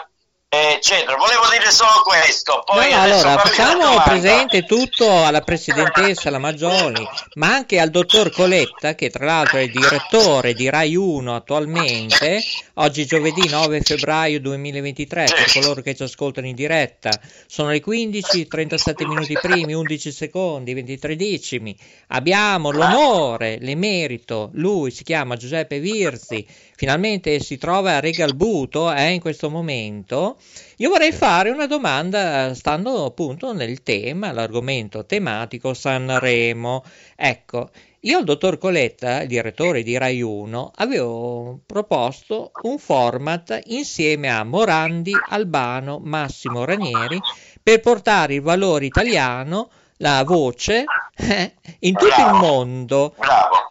eccetera. 0.53 1.15
Volevo 1.15 1.43
dire 1.51 1.71
solo 1.71 2.03
questo. 2.03 2.61
Poi 2.65 2.91
no, 2.91 3.01
allora, 3.01 3.37
facciamo 3.37 4.01
presente 4.03 4.63
tutto 4.63 5.25
alla 5.25 5.41
presidentessa 5.41 6.29
la 6.29 6.37
Maggioli, 6.37 7.07
ma 7.35 7.53
anche 7.53 7.79
al 7.79 7.89
dottor 7.89 8.31
Coletta, 8.31 8.95
che 8.95 9.09
tra 9.09 9.25
l'altro 9.25 9.57
è 9.57 9.67
direttore 9.67 10.53
di 10.53 10.69
Rai 10.69 10.95
1 10.95 11.35
attualmente, 11.35 12.41
oggi 12.75 13.05
giovedì 13.05 13.47
9 13.47 13.81
febbraio 13.81 14.39
2023, 14.39 15.25
per 15.25 15.51
coloro 15.51 15.81
che 15.81 15.95
ci 15.95 16.03
ascoltano 16.03 16.47
in 16.47 16.55
diretta, 16.55 17.09
sono 17.47 17.69
le 17.69 17.81
15, 17.81 18.47
37 18.47 19.05
minuti 19.05 19.33
primi, 19.33 19.73
11 19.73 20.11
secondi, 20.11 20.73
23 20.73 21.15
decimi. 21.15 21.77
Abbiamo 22.07 22.71
l'onore, 22.71 23.57
l'emerito, 23.59 24.51
lui 24.53 24.91
si 24.91 25.03
chiama 25.03 25.35
Giuseppe 25.35 25.79
Virzi, 25.79 26.45
finalmente 26.83 27.39
si 27.39 27.57
trova 27.57 27.95
a 27.95 27.99
Regalbuto 28.01 28.91
eh, 28.91 29.11
in 29.11 29.21
questo 29.21 29.49
momento, 29.49 30.35
io 30.79 30.89
vorrei 30.89 31.13
fare 31.13 31.49
una 31.49 31.65
domanda 31.65 32.53
stando 32.53 33.05
appunto 33.05 33.53
nel 33.53 33.83
tema, 33.83 34.33
l'argomento 34.33 35.05
tematico 35.05 35.73
Sanremo. 35.73 36.83
Ecco, 37.15 37.69
io 38.01 38.17
al 38.17 38.25
dottor 38.25 38.57
Coletta, 38.57 39.21
il 39.21 39.29
direttore 39.29 39.81
di 39.81 39.97
Rai 39.97 40.21
1, 40.21 40.73
avevo 40.75 41.61
proposto 41.65 42.51
un 42.63 42.77
format 42.77 43.61
insieme 43.67 44.29
a 44.29 44.43
Morandi, 44.43 45.13
Albano, 45.29 46.01
Massimo 46.03 46.65
Ranieri 46.65 47.17
per 47.63 47.79
portare 47.79 48.33
il 48.33 48.41
valore 48.41 48.87
italiano, 48.87 49.69
la 49.99 50.21
voce, 50.25 50.83
eh, 51.15 51.53
in 51.79 51.93
tutto 51.93 52.19
il 52.27 52.33
mondo. 52.33 53.15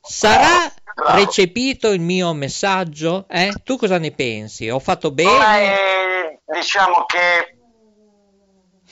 Sarà 0.00 0.72
recepito 0.94 1.88
il 1.88 2.00
mio 2.00 2.32
messaggio? 2.32 3.26
Eh? 3.28 3.52
Tu 3.62 3.76
cosa 3.76 3.98
ne 3.98 4.12
pensi? 4.12 4.68
Ho 4.68 4.78
fatto 4.78 5.10
bene? 5.10 5.74
Eh, 5.74 6.40
diciamo 6.44 7.04
che 7.06 7.56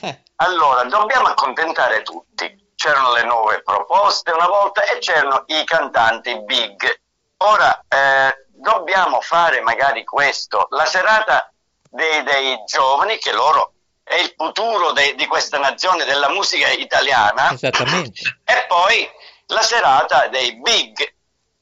eh. 0.01 0.23
allora 0.37 0.83
dobbiamo 0.83 1.27
accontentare 1.27 2.01
tutti. 2.01 2.69
C'erano 2.75 3.13
le 3.13 3.23
nuove 3.23 3.61
proposte 3.61 4.31
una 4.31 4.47
volta 4.47 4.83
e 4.85 4.97
c'erano 4.97 5.43
i 5.47 5.63
cantanti 5.65 6.41
big. 6.43 6.99
Ora 7.37 7.85
eh, 7.87 8.47
dobbiamo 8.47 9.21
fare 9.21 9.61
magari 9.61 10.03
questo, 10.03 10.67
la 10.71 10.85
serata 10.85 11.51
dei, 11.89 12.23
dei 12.23 12.63
giovani, 12.65 13.17
che 13.17 13.31
loro 13.33 13.73
è 14.03 14.15
il 14.15 14.33
futuro 14.35 14.91
de, 14.93 15.15
di 15.15 15.25
questa 15.27 15.57
nazione 15.59 16.05
della 16.05 16.29
musica 16.29 16.69
italiana. 16.69 17.51
Esattamente. 17.51 18.39
E 18.43 18.65
poi 18.67 19.07
la 19.47 19.61
serata 19.61 20.27
dei 20.27 20.59
big, 20.59 21.13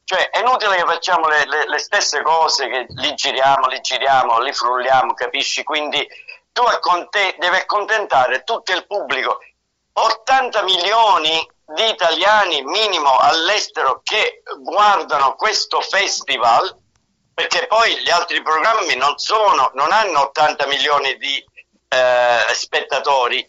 cioè 0.09 0.31
è 0.31 0.39
inutile 0.39 0.77
che 0.77 0.85
facciamo 0.85 1.27
le, 1.27 1.45
le, 1.45 1.69
le, 1.69 1.77
stesse 1.77 2.23
cose, 2.23 2.67
che 2.67 2.87
li 2.87 3.13
giriamo, 3.13 3.67
li 3.67 3.79
giriamo, 3.79 4.39
li 4.39 4.51
frulliamo, 4.51 5.13
capisci? 5.13 5.63
Quindi 5.63 6.03
tu 6.51 6.63
acconte- 6.63 7.35
devi 7.37 7.57
accontentare 7.57 8.43
tutto 8.43 8.71
il 8.71 8.87
pubblico. 8.87 9.37
80 9.93 10.63
milioni 10.63 11.47
di 11.63 11.89
italiani 11.89 12.63
minimo 12.63 13.19
all'estero 13.19 14.01
che 14.03 14.41
guardano 14.57 15.35
questo 15.35 15.79
festival, 15.79 16.75
perché 17.31 17.67
poi 17.67 17.95
gli 17.99 18.09
altri 18.09 18.41
programmi 18.41 18.95
non, 18.95 19.15
sono, 19.19 19.69
non 19.75 19.91
hanno 19.91 20.21
80 20.21 20.65
milioni 20.65 21.17
di 21.17 21.37
eh, 21.87 22.45
spettatori, 22.53 23.45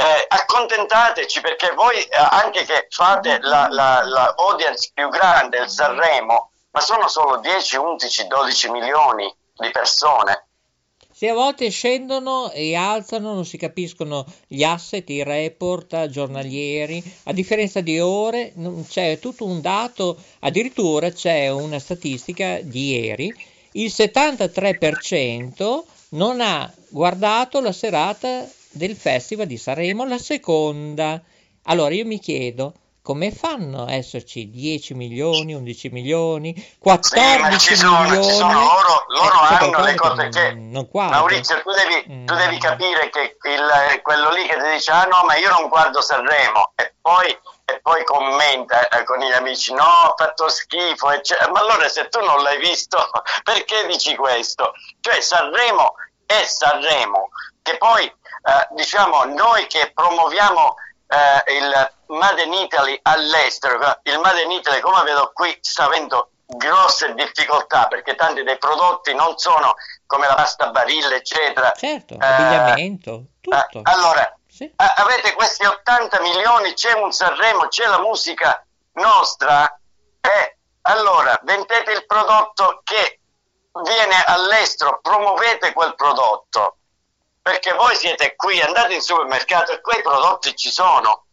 eh, 0.00 0.26
accontentateci 0.28 1.40
perché 1.40 1.72
voi 1.74 1.96
eh, 1.96 2.08
anche 2.16 2.64
che 2.64 2.86
fate 2.88 3.40
la, 3.40 3.66
la, 3.68 4.04
la, 4.04 4.32
audience 4.36 4.92
più 4.94 5.08
grande, 5.08 5.58
il 5.58 5.68
Sanremo, 5.68 6.52
ma 6.70 6.80
sono 6.80 7.08
solo 7.08 7.38
10, 7.40 7.76
11, 7.76 8.26
12 8.28 8.70
milioni 8.70 9.34
di 9.56 9.70
persone. 9.72 10.46
Se 11.12 11.28
a 11.28 11.34
volte 11.34 11.68
scendono 11.70 12.52
e 12.52 12.76
alzano, 12.76 13.34
non 13.34 13.44
si 13.44 13.56
capiscono 13.56 14.24
gli 14.46 14.62
asset, 14.62 15.10
i 15.10 15.24
report 15.24 16.06
giornalieri, 16.06 17.02
a 17.24 17.32
differenza 17.32 17.80
di 17.80 17.98
ore 17.98 18.52
c'è 18.88 19.18
tutto 19.18 19.46
un 19.46 19.60
dato, 19.60 20.16
addirittura 20.38 21.10
c'è 21.10 21.48
una 21.48 21.80
statistica 21.80 22.60
di 22.62 23.00
ieri, 23.00 23.34
il 23.72 23.92
73% 23.92 25.82
non 26.10 26.40
ha 26.40 26.72
guardato 26.88 27.60
la 27.60 27.72
serata 27.72 28.48
del 28.78 28.96
Festival 28.96 29.46
di 29.46 29.58
Sanremo, 29.58 30.06
la 30.06 30.18
seconda. 30.18 31.20
Allora 31.64 31.92
io 31.92 32.06
mi 32.06 32.18
chiedo 32.18 32.72
come 33.08 33.32
fanno 33.32 33.86
a 33.86 33.92
esserci 33.94 34.50
10 34.50 34.92
milioni, 34.92 35.54
11 35.54 35.88
milioni, 35.88 36.76
14 36.78 37.58
sì, 37.58 37.68
ci 37.68 37.76
sono, 37.76 38.02
milioni? 38.02 38.22
Ci 38.22 38.34
sono, 38.34 38.52
loro, 38.52 39.04
loro 39.08 39.48
eh, 39.48 39.54
hanno 39.54 39.80
le 39.80 39.94
cose 39.94 40.28
che... 40.28 40.52
Non 40.52 40.86
Maurizio, 40.92 41.62
tu 41.62 41.70
devi, 41.70 42.04
mm. 42.06 42.26
tu 42.26 42.34
devi 42.34 42.58
capire 42.58 43.08
che 43.08 43.38
il, 43.44 44.00
quello 44.02 44.30
lì 44.32 44.46
che 44.46 44.58
ti 44.58 44.70
dice 44.72 44.90
ah 44.90 45.04
no 45.04 45.24
ma 45.24 45.36
io 45.36 45.48
non 45.48 45.68
guardo 45.68 46.02
Sanremo 46.02 46.72
e 46.76 46.96
poi, 47.00 47.28
e 47.64 47.80
poi 47.80 48.04
commenta 48.04 48.86
eh, 48.88 49.04
con 49.04 49.20
gli 49.20 49.32
amici 49.32 49.72
no 49.72 49.84
ha 49.84 50.14
fatto 50.14 50.50
schifo 50.50 51.10
eccetera. 51.10 51.50
ma 51.50 51.60
allora 51.60 51.88
se 51.88 52.10
tu 52.10 52.22
non 52.22 52.42
l'hai 52.42 52.58
visto 52.58 52.98
perché 53.42 53.86
dici 53.86 54.14
questo? 54.16 54.72
Cioè 55.00 55.18
Sanremo 55.22 55.94
è 56.28 56.44
Sanremo 56.44 57.30
che 57.62 57.78
poi 57.78 58.04
eh, 58.04 58.68
diciamo, 58.74 59.24
noi 59.24 59.66
che 59.66 59.92
promuoviamo 59.94 60.74
eh, 61.08 61.54
il 61.56 61.92
Made 62.06 62.42
in 62.42 62.52
Italy 62.52 62.98
all'estero, 63.02 63.78
il 64.02 64.18
Made 64.18 64.42
in 64.42 64.50
Italy 64.50 64.80
come 64.80 65.02
vedo 65.04 65.30
qui 65.32 65.56
sta 65.60 65.84
avendo 65.84 66.30
grosse 66.44 67.14
difficoltà 67.14 67.86
perché 67.88 68.14
tanti 68.14 68.42
dei 68.42 68.58
prodotti 68.58 69.14
non 69.14 69.36
sono 69.38 69.74
come 70.06 70.26
la 70.26 70.34
pasta 70.34 70.70
barilla 70.70 71.14
eccetera 71.14 71.72
certo, 71.76 72.14
eh, 72.14 72.18
abbigliamento 72.26 73.24
tutto 73.42 73.80
allora 73.82 74.34
sì. 74.48 74.72
avete 74.74 75.34
questi 75.34 75.66
80 75.66 76.20
milioni 76.22 76.72
c'è 76.72 76.94
un 76.94 77.12
Sanremo 77.12 77.68
c'è 77.68 77.86
la 77.86 78.00
musica 78.00 78.64
nostra 78.92 79.78
e 80.22 80.56
allora 80.82 81.38
vendete 81.42 81.92
il 81.92 82.06
prodotto 82.06 82.80
che 82.82 83.18
viene 83.82 84.22
all'estero 84.24 85.00
promuovete 85.02 85.72
quel 85.72 85.94
prodotto. 85.94 86.76
Perché 87.42 87.72
voi 87.72 87.94
siete 87.96 88.36
qui, 88.36 88.60
andate 88.60 88.94
in 88.94 89.00
supermercato 89.00 89.72
e 89.72 89.80
quei 89.80 90.02
prodotti 90.02 90.54
ci 90.54 90.70
sono, 90.70 91.24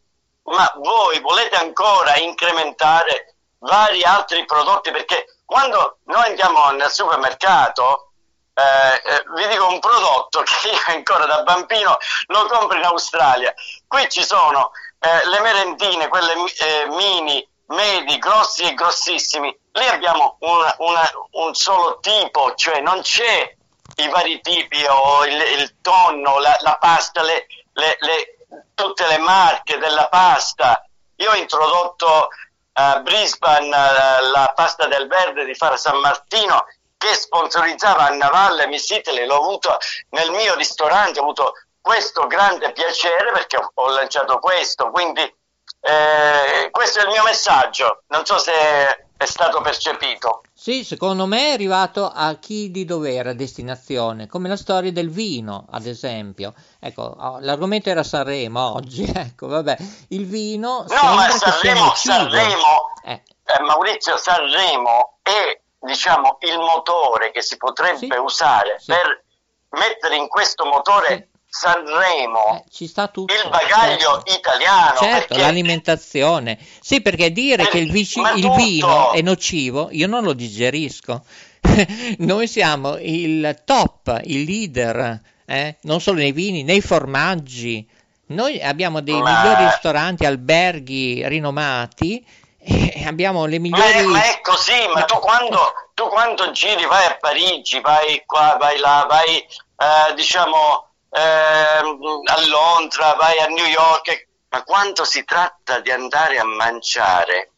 ma 0.43 0.71
voi 0.77 1.19
volete 1.19 1.57
ancora 1.57 2.15
incrementare 2.15 3.35
vari 3.59 4.01
altri 4.03 4.45
prodotti? 4.45 4.91
Perché 4.91 5.39
quando 5.45 5.97
noi 6.05 6.23
andiamo 6.27 6.71
nel 6.71 6.89
supermercato 6.89 8.11
eh, 8.53 9.01
eh, 9.03 9.23
vi 9.35 9.47
dico 9.49 9.67
un 9.67 9.79
prodotto 9.79 10.41
che 10.43 10.69
io 10.69 10.79
ancora 10.87 11.25
da 11.25 11.43
bambino 11.43 11.97
lo 12.27 12.45
compro 12.45 12.77
in 12.77 12.85
Australia. 12.85 13.53
Qui 13.85 14.09
ci 14.09 14.23
sono 14.23 14.71
eh, 14.99 15.27
le 15.27 15.39
merendine 15.41 16.07
quelle 16.07 16.33
eh, 16.33 16.87
mini 16.89 17.45
medi 17.67 18.17
grossi 18.17 18.63
e 18.63 18.73
grossissimi 18.73 19.55
lì 19.75 19.87
abbiamo 19.87 20.37
una, 20.39 20.75
una, 20.79 21.11
un 21.31 21.53
solo 21.53 21.99
tipo 21.99 22.53
cioè 22.55 22.81
non 22.81 23.01
c'è 23.01 23.55
i 23.95 24.09
vari 24.09 24.41
tipi, 24.41 24.83
o 24.85 25.25
il, 25.25 25.39
il 25.59 25.75
tonno, 25.81 26.39
la, 26.39 26.55
la 26.61 26.77
pasta, 26.77 27.21
le, 27.21 27.47
le, 27.73 27.97
le, 27.99 28.37
tutte 28.73 29.05
le 29.07 29.17
marche 29.17 29.77
della 29.77 30.07
pasta. 30.09 30.85
Io 31.17 31.31
ho 31.31 31.35
introdotto 31.35 32.27
a 32.73 32.99
Brisbane 32.99 33.67
uh, 33.67 34.31
la 34.31 34.51
pasta 34.53 34.87
del 34.87 35.07
verde 35.07 35.45
di 35.45 35.55
Fara 35.55 35.77
San 35.77 35.99
Martino 35.99 36.65
che 36.97 37.13
sponsorizzava 37.13 38.07
a 38.07 38.13
Navalle 38.13 38.67
Miss 38.67 38.89
Italy, 38.89 39.25
l'ho 39.25 39.37
avuto 39.37 39.77
nel 40.09 40.31
mio 40.31 40.55
ristorante, 40.55 41.19
ho 41.19 41.23
avuto 41.23 41.53
questo 41.79 42.25
grande 42.27 42.71
piacere 42.71 43.31
perché 43.31 43.57
ho, 43.57 43.71
ho 43.75 43.89
lanciato 43.89 44.39
questo, 44.39 44.89
quindi 44.89 45.21
eh, 45.81 46.69
questo 46.71 46.99
è 46.99 47.03
il 47.03 47.09
mio 47.09 47.23
messaggio, 47.23 48.03
non 48.07 48.25
so 48.25 48.37
se 48.39 49.04
è 49.17 49.25
stato 49.25 49.61
percepito. 49.61 50.41
Sì, 50.53 50.83
secondo 50.83 51.25
me 51.25 51.49
è 51.49 51.53
arrivato 51.53 52.09
a 52.11 52.35
chi 52.35 52.71
di 52.71 52.85
dovere, 52.85 53.29
a 53.29 53.33
destinazione, 53.33 54.27
come 54.27 54.49
la 54.49 54.57
storia 54.57 54.91
del 54.91 55.09
vino, 55.09 55.65
ad 55.69 55.85
esempio. 55.85 56.53
Ecco, 56.79 57.03
oh, 57.17 57.39
l'argomento 57.39 57.89
era 57.89 58.03
Sanremo 58.03 58.73
oggi, 58.73 59.03
ecco, 59.15 59.47
vabbè, 59.47 59.77
il 60.09 60.25
vino... 60.25 60.85
No, 60.87 61.13
ma 61.13 61.29
Sanremo, 61.29 61.93
Sanremo, 61.95 62.93
eh. 63.03 63.23
Eh, 63.43 63.61
Maurizio, 63.61 64.17
Sanremo 64.17 65.17
è, 65.21 65.61
diciamo, 65.79 66.37
il 66.41 66.57
motore 66.57 67.31
che 67.31 67.41
si 67.41 67.57
potrebbe 67.57 67.97
sì, 67.97 68.17
usare 68.17 68.77
sì. 68.79 68.91
per 68.91 69.23
mettere 69.69 70.15
in 70.15 70.27
questo 70.27 70.65
motore... 70.65 71.07
Sì 71.07 71.33
Sanremo, 71.57 72.57
eh, 72.57 72.69
ci 72.69 72.85
sta 72.85 73.07
tutto, 73.07 73.33
il 73.33 73.49
bagaglio 73.49 74.21
certo. 74.25 74.33
italiano. 74.33 74.99
Certo, 74.99 75.27
perché... 75.27 75.37
l'alimentazione. 75.37 76.57
Sì, 76.81 77.01
perché 77.01 77.31
dire 77.31 77.63
per... 77.63 77.71
che 77.71 77.77
il, 77.77 77.91
vici... 77.91 78.19
il 78.19 78.51
vino 78.51 79.13
è 79.13 79.21
nocivo, 79.21 79.87
io 79.91 80.05
non 80.05 80.25
lo 80.25 80.33
digerisco. 80.33 81.23
Noi 82.19 82.47
siamo 82.49 82.97
il 82.99 83.61
top, 83.63 84.19
il 84.25 84.43
leader, 84.43 85.21
eh? 85.45 85.77
non 85.83 86.01
solo 86.01 86.17
nei 86.17 86.33
vini, 86.33 86.63
nei 86.63 86.81
formaggi. 86.81 87.87
Noi 88.27 88.61
abbiamo 88.61 88.99
dei 88.99 89.21
ma... 89.21 89.41
migliori 89.41 89.63
ristoranti, 89.63 90.25
alberghi 90.25 91.25
rinomati 91.25 92.21
e 92.59 93.05
abbiamo 93.05 93.45
le 93.45 93.59
migliori... 93.59 93.81
Ma 93.81 93.97
è, 93.97 94.03
ma 94.03 94.23
è 94.25 94.41
così, 94.41 94.87
ma. 94.93 95.05
Tu, 95.05 95.17
quando, 95.19 95.57
tu 95.93 96.09
quando 96.09 96.51
giri 96.51 96.85
vai 96.85 97.05
a 97.05 97.17
Parigi, 97.17 97.79
vai 97.79 98.23
qua, 98.25 98.57
vai 98.59 98.77
là, 98.77 99.05
vai 99.07 99.37
eh, 99.77 100.13
diciamo 100.15 100.57
eh, 100.57 100.84
a 101.21 102.45
Londra, 102.47 103.13
vai 103.13 103.39
a 103.39 103.47
New 103.47 103.65
York, 103.65 104.27
ma 104.49 104.63
quando 104.63 105.05
si 105.05 105.23
tratta 105.23 105.79
di 105.79 105.91
andare 105.91 106.37
a 106.39 106.43
mangiare, 106.43 107.51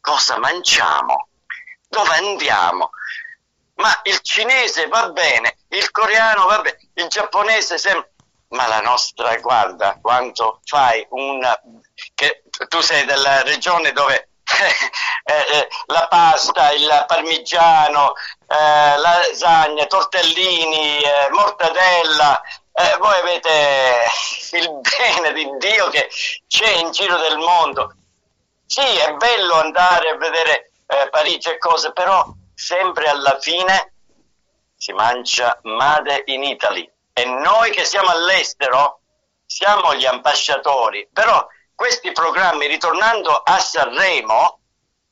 cosa 0.00 0.38
mangiamo? 0.38 1.28
Dove 1.88 2.14
andiamo? 2.16 2.90
Ma 3.76 4.00
il 4.04 4.20
cinese 4.20 4.86
va 4.88 5.10
bene, 5.10 5.58
il 5.68 5.90
coreano 5.90 6.46
va 6.46 6.60
bene, 6.60 6.78
il 6.94 7.06
giapponese 7.08 7.78
sempre 7.78 8.12
ma 8.54 8.66
la 8.68 8.80
nostra, 8.80 9.36
guarda, 9.38 9.98
quanto 10.00 10.60
fai 10.64 11.04
un... 11.10 11.40
che 12.14 12.44
tu 12.68 12.80
sei 12.80 13.04
della 13.04 13.42
regione 13.42 13.92
dove 13.92 14.28
eh, 15.24 15.58
eh, 15.58 15.68
la 15.86 16.06
pasta, 16.08 16.72
il 16.72 17.04
parmigiano, 17.06 18.12
eh, 18.46 18.96
lasagna, 18.96 19.86
tortellini, 19.86 21.02
eh, 21.02 21.28
mortadella, 21.30 22.40
eh, 22.74 22.96
voi 22.98 23.18
avete 23.18 24.02
il 24.58 24.80
bene 24.80 25.32
di 25.32 25.48
Dio 25.58 25.88
che 25.88 26.10
c'è 26.46 26.70
in 26.72 26.90
giro 26.90 27.16
del 27.18 27.38
mondo. 27.38 27.94
Sì, 28.66 28.80
è 28.80 29.12
bello 29.14 29.54
andare 29.54 30.10
a 30.10 30.16
vedere 30.16 30.72
eh, 30.86 31.08
Parigi 31.10 31.50
e 31.50 31.58
cose, 31.58 31.92
però 31.92 32.26
sempre 32.54 33.06
alla 33.06 33.38
fine 33.40 33.92
si 34.76 34.92
mangia 34.92 35.58
Made 35.62 36.24
in 36.26 36.42
Italy 36.42 36.90
e 37.12 37.24
noi 37.24 37.70
che 37.70 37.84
siamo 37.84 38.10
all'estero 38.10 39.00
siamo 39.46 39.94
gli 39.94 40.04
ambasciatori, 40.04 41.08
però 41.12 41.46
questi 41.74 42.12
programmi, 42.12 42.66
ritornando 42.66 43.30
a 43.30 43.58
Sanremo, 43.58 44.58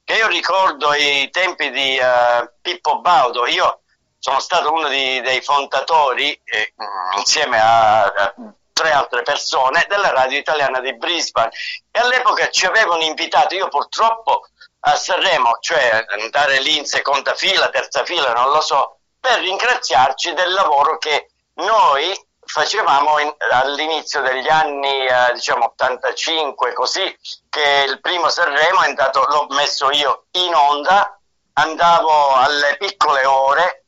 che 0.04 0.14
io 0.14 0.26
ricordo 0.26 0.92
i 0.94 1.28
tempi 1.30 1.70
di 1.70 1.98
uh, 1.98 2.50
Pippo 2.60 3.00
Baudo, 3.00 3.46
io 3.46 3.81
sono 4.22 4.38
stato 4.38 4.72
uno 4.72 4.86
di, 4.86 5.20
dei 5.20 5.40
fondatori, 5.42 6.40
eh, 6.44 6.74
insieme 7.16 7.60
a, 7.60 8.04
a, 8.04 8.34
tre 8.72 8.92
altre 8.92 9.22
persone, 9.22 9.84
della 9.88 10.12
radio 10.12 10.38
italiana 10.38 10.78
di 10.78 10.94
Brisbane. 10.94 11.50
E 11.90 11.98
all'epoca 11.98 12.48
ci 12.48 12.64
avevano 12.64 13.02
invitato, 13.02 13.56
io 13.56 13.66
purtroppo 13.66 14.46
a 14.84 14.94
Sanremo, 14.94 15.58
cioè 15.58 16.06
andare 16.20 16.60
lì 16.60 16.78
in 16.78 16.86
seconda 16.86 17.34
fila, 17.34 17.68
terza 17.70 18.04
fila, 18.04 18.32
non 18.32 18.52
lo 18.52 18.60
so, 18.60 18.98
per 19.18 19.40
ringraziarci 19.40 20.34
del 20.34 20.52
lavoro 20.52 20.98
che 20.98 21.30
noi 21.54 22.16
facevamo 22.44 23.18
in, 23.18 23.34
all'inizio 23.50 24.20
degli 24.20 24.48
anni 24.48 25.04
eh, 25.04 25.32
diciamo 25.34 25.64
85 25.64 26.72
così 26.74 27.16
che 27.48 27.86
il 27.88 28.00
primo 28.00 28.28
Sanremo 28.28 28.82
è 28.82 28.86
andato, 28.86 29.24
l'ho 29.28 29.46
messo 29.50 29.90
io 29.90 30.26
in 30.32 30.54
onda 30.54 31.18
andavo 31.54 32.34
alle 32.34 32.76
piccole 32.78 33.24
ore 33.24 33.81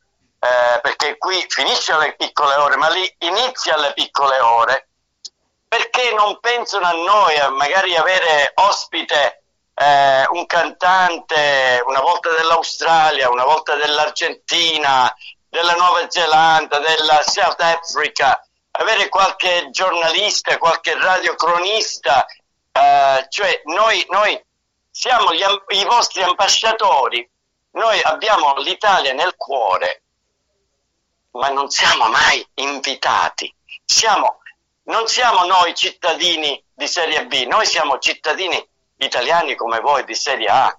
qui 1.35 1.45
finisce 1.49 1.91
alle 1.91 2.15
piccole 2.15 2.55
ore 2.55 2.77
ma 2.77 2.89
lì 2.89 3.15
inizia 3.19 3.75
alle 3.75 3.93
piccole 3.93 4.39
ore. 4.39 4.87
Perché 5.67 6.13
non 6.13 6.39
pensano 6.39 6.85
a 6.85 6.93
noi 6.93 7.37
a 7.37 7.49
magari 7.49 7.95
avere 7.95 8.53
ospite 8.55 9.43
eh, 9.73 10.25
un 10.29 10.45
cantante 10.45 11.83
una 11.85 11.99
volta 11.99 12.29
dell'Australia 12.29 13.29
una 13.29 13.43
volta 13.43 13.75
dell'Argentina 13.75 15.13
della 15.49 15.73
Nuova 15.73 16.09
Zelanda, 16.09 16.79
della 16.79 17.21
South 17.21 17.59
Africa, 17.61 18.41
avere 18.71 19.09
qualche 19.09 19.69
giornalista, 19.71 20.57
qualche 20.57 20.97
radiocronista, 20.97 22.25
eh, 22.71 23.25
cioè 23.29 23.61
noi, 23.65 24.05
noi 24.09 24.41
siamo 24.91 25.33
gli, 25.33 25.43
i 25.69 25.85
vostri 25.85 26.23
ambasciatori, 26.23 27.29
noi 27.71 28.01
abbiamo 28.01 28.53
l'Italia 28.57 29.13
nel 29.13 29.35
cuore, 29.37 30.03
ma 31.35 31.49
non 31.49 31.69
siamo 31.69 32.07
mai 32.09 32.45
invitati. 32.55 33.53
Siamo, 33.83 34.39
non 34.83 35.07
siamo 35.07 35.45
noi 35.45 35.73
cittadini 35.73 36.61
di 36.73 36.87
Serie 36.87 37.25
B, 37.27 37.45
noi 37.47 37.65
siamo 37.65 37.97
cittadini 37.99 38.57
italiani 38.97 39.55
come 39.55 39.79
voi 39.79 40.03
di 40.05 40.15
Serie 40.15 40.47
A. 40.47 40.77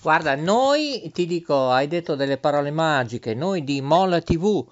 Guarda, 0.00 0.36
noi 0.36 1.10
ti 1.12 1.26
dico, 1.26 1.70
hai 1.70 1.88
detto 1.88 2.14
delle 2.14 2.38
parole 2.38 2.70
magiche, 2.70 3.34
noi 3.34 3.64
di 3.64 3.80
Mola 3.80 4.20
TV, 4.20 4.64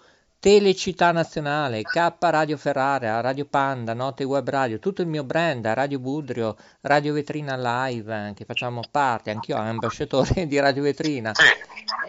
Telecittà 0.45 1.11
Nazionale, 1.11 1.81
K 1.81 2.13
Radio 2.19 2.59
Ferrara, 2.59 3.23
Radio 3.23 3.47
Panda, 3.47 3.95
Note 3.95 4.25
Web 4.25 4.47
Radio, 4.51 4.79
tutto 4.79 5.01
il 5.01 5.09
mio 5.09 5.25
brand, 5.25 5.65
Radio 5.65 5.99
Budrio, 5.99 6.59
Radio 6.83 7.15
Vetrina 7.15 7.57
Live, 7.57 8.35
che 8.37 8.45
facciamo 8.45 8.83
parte, 8.91 9.31
anch'io 9.31 9.57
ambasciatore 9.57 10.47
di 10.47 10.61
Radio 10.61 10.83
Vetrina. 10.83 11.33
Sì, 11.35 11.45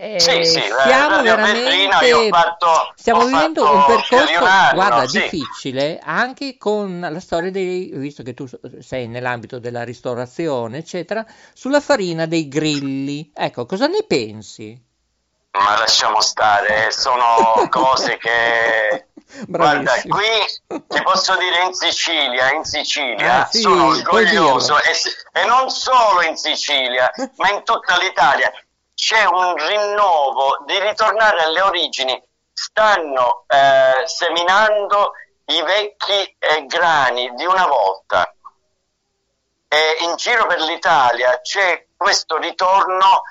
eh, 0.01 0.19
sì, 0.19 0.43
sì 0.43 0.59
stiamo 0.59 1.21
veramente 1.21 2.27
fatto, 2.29 2.91
stiamo 2.95 3.25
vivendo 3.25 3.73
un 3.73 3.85
percorso, 3.87 4.39
guarda, 4.73 5.07
sì. 5.07 5.21
difficile, 5.21 6.01
anche 6.03 6.57
con 6.57 7.07
la 7.09 7.19
storia 7.21 7.51
dei, 7.51 7.89
visto 7.93 8.21
che 8.21 8.33
tu 8.33 8.45
sei 8.79 9.07
nell'ambito 9.07 9.59
della 9.59 9.83
ristorazione, 9.83 10.79
eccetera, 10.79 11.25
sulla 11.53 11.79
farina 11.79 12.25
dei 12.25 12.49
grilli. 12.49 13.31
Ecco, 13.33 13.65
cosa 13.65 13.87
ne 13.87 14.03
pensi? 14.05 14.84
Ma 15.59 15.77
lasciamo 15.77 16.21
stare, 16.21 16.91
sono 16.91 17.67
cose 17.69 18.17
che... 18.17 19.07
Guarda, 19.47 19.93
qui 20.07 20.81
ti 20.87 21.01
posso 21.01 21.35
dire 21.35 21.63
in 21.63 21.73
Sicilia, 21.73 22.53
in 22.53 22.63
Sicilia 22.63 23.45
eh, 23.45 23.51
sì, 23.51 23.61
sono 23.61 23.87
orgoglioso 23.87 24.77
e, 24.81 24.93
e 25.33 25.45
non 25.45 25.69
solo 25.69 26.21
in 26.21 26.37
Sicilia, 26.37 27.11
ma 27.37 27.49
in 27.49 27.63
tutta 27.63 27.97
l'Italia 27.97 28.49
c'è 28.93 29.25
un 29.25 29.55
rinnovo 29.55 30.63
di 30.65 30.79
ritornare 30.79 31.43
alle 31.43 31.61
origini. 31.61 32.23
Stanno 32.53 33.43
eh, 33.47 34.07
seminando 34.07 35.11
i 35.45 35.61
vecchi 35.61 36.35
eh, 36.39 36.65
grani 36.65 37.33
di 37.35 37.45
una 37.45 37.67
volta. 37.67 38.33
E 39.67 39.97
in 40.01 40.15
giro 40.15 40.45
per 40.45 40.61
l'Italia 40.61 41.41
c'è 41.41 41.87
questo 41.97 42.37
ritorno 42.37 43.23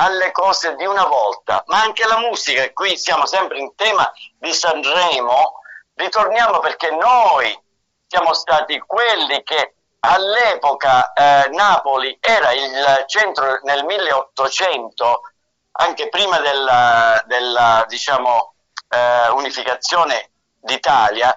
alle 0.00 0.30
cose 0.30 0.76
di 0.76 0.86
una 0.86 1.04
volta, 1.04 1.64
ma 1.66 1.82
anche 1.82 2.06
la 2.06 2.18
musica, 2.18 2.62
e 2.62 2.72
qui 2.72 2.96
siamo 2.96 3.26
sempre 3.26 3.58
in 3.58 3.74
tema 3.74 4.10
di 4.38 4.52
Sanremo, 4.52 5.60
ritorniamo 5.94 6.60
perché 6.60 6.90
noi 6.90 7.58
siamo 8.06 8.32
stati 8.32 8.78
quelli 8.78 9.42
che 9.42 9.74
all'epoca 10.00 11.12
eh, 11.12 11.48
Napoli 11.50 12.16
era 12.20 12.52
il 12.52 13.04
centro 13.06 13.58
nel 13.64 13.84
1800, 13.84 15.20
anche 15.72 16.08
prima 16.08 16.38
della, 16.38 17.20
della 17.26 17.84
diciamo, 17.88 18.54
eh, 18.88 19.28
unificazione 19.30 20.30
d'Italia, 20.60 21.36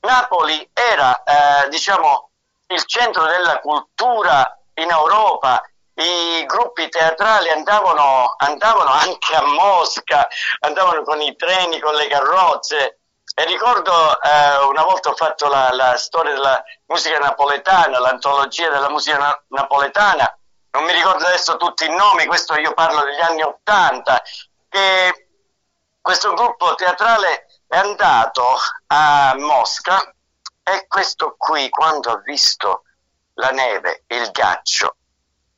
Napoli 0.00 0.68
era 0.74 1.22
eh, 1.22 1.68
diciamo, 1.70 2.28
il 2.66 2.84
centro 2.84 3.24
della 3.24 3.58
cultura 3.60 4.58
in 4.74 4.90
Europa 4.90 5.62
i 5.94 6.44
gruppi 6.46 6.88
teatrali 6.88 7.50
andavano, 7.50 8.34
andavano, 8.36 8.90
anche 8.90 9.34
a 9.34 9.44
Mosca, 9.44 10.26
andavano 10.60 11.02
con 11.02 11.20
i 11.20 11.36
treni, 11.36 11.80
con 11.80 11.94
le 11.94 12.06
carrozze. 12.08 12.98
E 13.36 13.44
ricordo 13.46 13.92
eh, 14.20 14.64
una 14.66 14.82
volta 14.84 15.10
ho 15.10 15.14
fatto 15.14 15.48
la, 15.48 15.70
la, 15.72 15.96
storia 15.96 16.34
della 16.34 16.62
musica 16.86 17.18
napoletana, 17.18 17.98
l'antologia 17.98 18.70
della 18.70 18.88
musica 18.88 19.18
na- 19.18 19.42
napoletana, 19.48 20.38
non 20.70 20.84
mi 20.84 20.92
ricordo 20.92 21.24
adesso 21.26 21.56
tutti 21.56 21.84
i 21.84 21.94
nomi, 21.94 22.26
questo 22.26 22.56
io 22.58 22.74
parlo 22.74 23.02
degli 23.02 23.20
anni 23.20 23.42
Ottanta, 23.42 24.20
che 24.68 25.28
questo 26.00 26.34
gruppo 26.34 26.74
teatrale 26.74 27.46
è 27.66 27.76
andato 27.76 28.56
a 28.88 29.34
Mosca 29.36 30.14
e 30.62 30.86
questo 30.86 31.34
qui 31.38 31.68
quando 31.68 32.10
ha 32.10 32.20
visto 32.24 32.82
la 33.34 33.50
neve, 33.50 34.04
il 34.08 34.30
ghiaccio, 34.30 34.96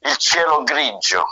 il 0.07 0.16
cielo 0.16 0.62
grigio, 0.62 1.27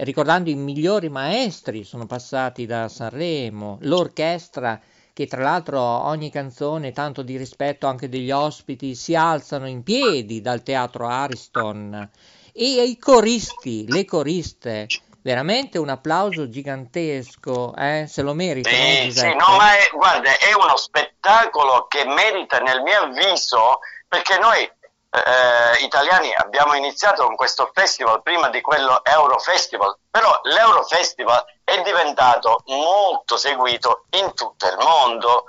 ricordando 0.01 0.49
i 0.51 0.55
migliori 0.55 1.09
maestri 1.09 1.85
sono 1.85 2.07
passati 2.07 2.65
da 2.67 2.89
Sanremo, 2.89 3.79
l'orchestra 3.83 4.81
che 5.13 5.27
tra 5.27 5.43
l'altro 5.43 5.81
ogni 5.81 6.31
canzone, 6.31 6.93
tanto 6.93 7.23
di 7.23 7.37
rispetto 7.37 7.87
anche 7.87 8.09
degli 8.09 8.31
ospiti, 8.31 8.95
si 8.95 9.15
alzano 9.15 9.67
in 9.67 9.83
piedi 9.83 10.41
dal 10.41 10.63
teatro 10.63 11.07
Ariston 11.07 12.11
e 12.59 12.83
i 12.83 12.99
coristi, 12.99 13.87
le 13.89 14.05
coriste, 14.05 14.87
veramente 15.23 15.79
un 15.79 15.89
applauso 15.89 16.49
gigantesco, 16.49 17.75
eh? 17.77 18.07
se 18.09 18.23
lo 18.23 18.35
merita. 18.35 18.69
Sì, 18.69 19.13
sì, 19.13 19.35
no, 19.35 19.57
ma 19.57 19.77
è, 19.77 19.89
guarda, 19.93 20.37
è 20.39 20.53
uno 20.55 20.77
spettacolo 20.77 21.87
che 21.87 22.05
merita 22.05 22.59
nel 22.59 22.83
mio 22.83 23.03
avviso, 23.03 23.81
perché 24.09 24.39
noi 24.39 24.59
eh, 24.63 25.85
italiani 25.85 26.35
abbiamo 26.35 26.75
iniziato 26.75 27.25
con 27.25 27.37
questo 27.37 27.71
festival 27.73 28.23
prima 28.23 28.49
di 28.49 28.61
quello 28.61 29.05
Eurofestival, 29.05 29.97
però 30.11 30.41
l'Eurofestival 30.43 31.45
è 31.63 31.81
diventato 31.83 32.63
molto 32.67 33.37
seguito 33.37 34.07
in 34.11 34.35
tutto 34.35 34.67
il 34.67 34.77
mondo 34.79 35.45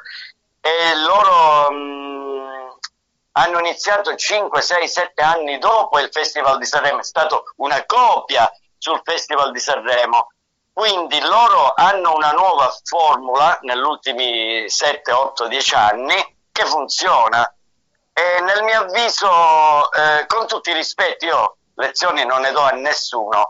e 0.61 0.95
loro... 0.95 1.71
Mh, 1.71 2.18
hanno 3.39 3.59
iniziato 3.59 4.15
5, 4.15 4.61
6, 4.61 4.87
7 4.87 5.21
anni 5.21 5.57
dopo 5.59 5.97
il 5.99 6.09
Festival 6.11 6.57
di 6.57 6.65
Sanremo, 6.65 6.99
è 6.99 7.03
stato 7.03 7.53
una 7.57 7.85
copia 7.85 8.51
sul 8.77 8.99
Festival 9.03 9.51
di 9.53 9.59
Sanremo. 9.59 10.31
Quindi 10.73 11.19
loro 11.21 11.73
hanno 11.73 12.15
una 12.15 12.31
nuova 12.31 12.69
formula 12.83 13.57
negli 13.61 13.79
ultimi 13.79 14.69
7, 14.69 15.11
8, 15.11 15.47
10 15.47 15.75
anni 15.75 16.37
che 16.51 16.65
funziona. 16.65 17.53
E 18.11 18.41
nel 18.41 18.63
mio 18.63 18.81
avviso, 18.81 19.91
eh, 19.91 20.25
con 20.27 20.45
tutti 20.45 20.71
i 20.71 20.73
rispetti, 20.73 21.25
io 21.25 21.57
lezioni 21.75 22.25
non 22.25 22.41
ne 22.41 22.51
do 22.51 22.61
a 22.61 22.71
nessuno. 22.71 23.49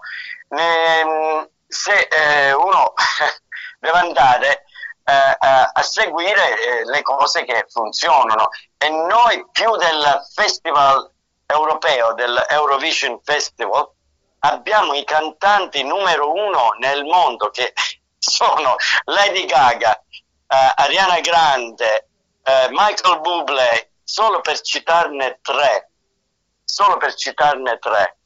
Ne, 0.49 1.49
se 1.67 2.07
eh, 2.11 2.53
uno 2.53 2.93
deve 3.79 3.97
andare 3.97 4.65
eh, 5.03 5.35
a 5.39 5.81
seguire 5.81 6.59
eh, 6.59 6.85
le 6.85 7.01
cose 7.01 7.43
che 7.43 7.65
funzionano 7.69 8.49
e 8.81 8.89
noi 8.89 9.45
più 9.51 9.75
del 9.75 10.25
festival 10.33 11.11
europeo, 11.45 12.13
dell'Eurovision 12.13 13.19
Festival, 13.21 13.91
abbiamo 14.39 14.93
i 14.93 15.03
cantanti 15.03 15.83
numero 15.83 16.31
uno 16.31 16.69
nel 16.79 17.03
mondo 17.03 17.49
che 17.49 17.73
sono 18.17 18.75
Lady 19.03 19.45
Gaga, 19.45 19.93
eh, 19.97 20.73
Ariana 20.75 21.19
Grande, 21.19 22.07
eh, 22.41 22.67
Michael 22.69 23.19
Bublé, 23.19 23.91
solo 24.01 24.39
per 24.39 24.61
citarne 24.61 25.39
tre, 25.41 25.91
solo 26.63 26.95
per 26.95 27.13
citarne 27.15 27.79
tre. 27.79 28.17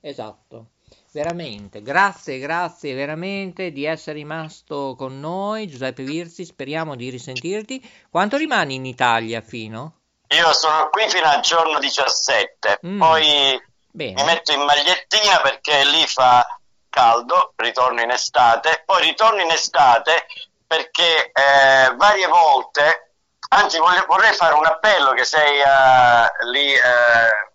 Esatto 0.00 0.72
veramente, 1.14 1.80
grazie, 1.80 2.40
grazie 2.40 2.92
veramente 2.92 3.70
di 3.70 3.84
essere 3.84 4.16
rimasto 4.16 4.96
con 4.98 5.20
noi, 5.20 5.68
Giuseppe 5.68 6.02
Virzi, 6.02 6.44
speriamo 6.44 6.96
di 6.96 7.08
risentirti. 7.08 8.06
Quanto 8.10 8.36
rimani 8.36 8.74
in 8.74 8.84
Italia 8.84 9.40
fino? 9.40 9.92
Io 10.28 10.52
sono 10.52 10.88
qui 10.90 11.08
fino 11.08 11.28
al 11.28 11.40
giorno 11.40 11.78
17, 11.78 12.80
mm. 12.84 12.98
poi 12.98 13.62
Bene. 13.90 14.14
mi 14.14 14.24
metto 14.24 14.52
in 14.52 14.62
magliettina 14.62 15.40
perché 15.40 15.84
lì 15.84 16.04
fa 16.06 16.44
caldo, 16.90 17.52
ritorno 17.56 18.02
in 18.02 18.10
estate, 18.10 18.82
poi 18.84 19.02
ritorno 19.02 19.40
in 19.40 19.50
estate 19.50 20.26
perché 20.66 21.30
eh, 21.32 21.94
varie 21.94 22.26
volte, 22.26 23.12
anzi 23.50 23.78
vorrei 23.78 24.32
fare 24.32 24.54
un 24.54 24.66
appello 24.66 25.12
che 25.12 25.24
sei 25.24 25.60
uh, 25.60 26.50
lì 26.50 26.72
uh, 26.72 27.52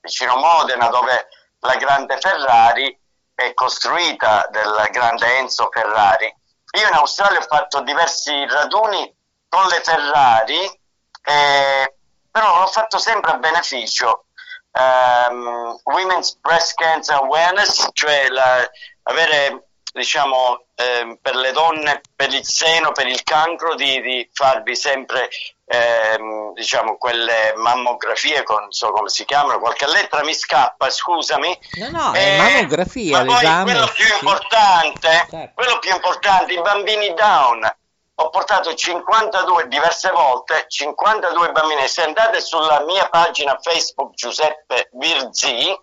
vicino 0.00 0.36
Modena 0.36 0.86
dove 0.88 1.26
la 1.60 1.76
grande 1.76 2.18
Ferrari 2.18 2.98
è 3.34 3.54
costruita 3.54 4.46
del 4.50 4.88
grande 4.90 5.38
Enzo 5.38 5.68
Ferrari. 5.72 6.34
Io 6.78 6.88
in 6.88 6.94
Australia 6.94 7.38
ho 7.38 7.42
fatto 7.42 7.80
diversi 7.80 8.46
raduni 8.46 9.12
con 9.48 9.66
le 9.66 9.80
Ferrari, 9.80 10.80
eh, 11.22 11.94
però 12.30 12.60
l'ho 12.60 12.66
fatto 12.66 12.98
sempre 12.98 13.32
a 13.32 13.38
beneficio. 13.38 14.26
Um, 14.72 15.80
Women's 15.84 16.36
Breast 16.36 16.74
Cancer 16.76 17.16
Awareness, 17.16 17.88
cioè 17.92 18.28
la, 18.28 18.68
avere 19.02 19.70
diciamo, 19.92 20.66
eh, 20.80 21.18
per 21.20 21.36
le 21.36 21.52
donne, 21.52 22.00
per 22.16 22.32
il 22.32 22.44
seno, 22.44 22.92
per 22.92 23.06
il 23.06 23.22
cancro, 23.22 23.74
di, 23.74 24.00
di 24.00 24.28
farvi 24.32 24.74
sempre 24.74 25.28
ehm, 25.66 26.54
diciamo, 26.54 26.96
quelle 26.96 27.52
mammografie, 27.56 28.42
con, 28.42 28.62
non 28.62 28.72
so 28.72 28.90
come 28.90 29.10
si 29.10 29.24
chiamano, 29.24 29.60
qualche 29.60 29.86
lettera 29.86 30.24
mi 30.24 30.34
scappa, 30.34 30.88
scusami. 30.88 31.58
No, 31.78 31.90
no, 31.90 32.12
è 32.12 32.18
eh, 32.18 32.36
mammografia, 32.38 33.22
ma 33.22 33.34
l'esame. 33.34 33.72
Quello 33.72 33.92
più 33.94 34.06
importante, 34.12 35.26
certo. 35.30 35.50
quello 35.54 35.78
più 35.78 35.92
importante, 35.92 36.52
i 36.52 36.60
bambini 36.60 37.12
down. 37.14 37.74
Ho 38.14 38.28
portato 38.28 38.74
52, 38.74 39.68
diverse 39.68 40.10
volte, 40.10 40.66
52 40.68 41.52
bambini. 41.52 41.88
Se 41.88 42.02
andate 42.02 42.40
sulla 42.40 42.80
mia 42.84 43.08
pagina 43.08 43.58
Facebook 43.60 44.12
Giuseppe 44.14 44.90
Virzi, 44.92 45.74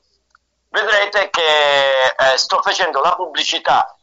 vedrete 0.69 1.29
che 1.31 2.31
eh, 2.33 2.37
sto 2.37 2.61
facendo 2.61 3.01
la 3.01 3.15
pubblicità 3.15 3.96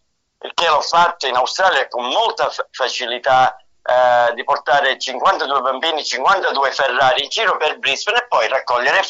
perché 0.45 0.69
l'ho 0.69 0.83
fatto 0.83 1.27
in 1.27 1.37
Australia 1.37 1.89
con 1.89 2.05
molta 2.05 2.53
facilità 2.71 3.57
eh, 3.83 4.35
di 4.35 4.45
portare 4.45 4.99
52 4.99 5.61
bambini, 5.63 6.05
52 6.05 6.71
Ferrari 6.71 7.23
in 7.23 7.31
giro 7.31 7.57
per 7.57 7.79
Brisbane 7.79 8.19
e 8.19 8.27
poi 8.27 8.47
raccogliere 8.49 9.01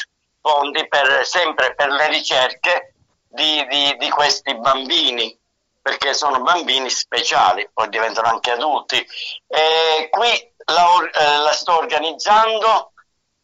fondi 0.40 0.86
per, 0.86 1.26
sempre 1.26 1.74
per 1.74 1.88
le 1.88 2.06
ricerche 2.06 2.94
di, 3.26 3.66
di, 3.66 3.96
di 3.98 4.08
questi 4.10 4.54
bambini 4.54 5.36
perché 5.82 6.14
sono 6.14 6.40
bambini 6.40 6.88
speciali, 6.88 7.68
poi 7.72 7.88
diventano 7.88 8.28
anche 8.28 8.52
adulti. 8.52 9.04
E 9.48 10.08
qui 10.08 10.52
la, 10.66 10.86
eh, 11.12 11.36
la 11.38 11.52
sto 11.52 11.78
organizzando 11.78 12.92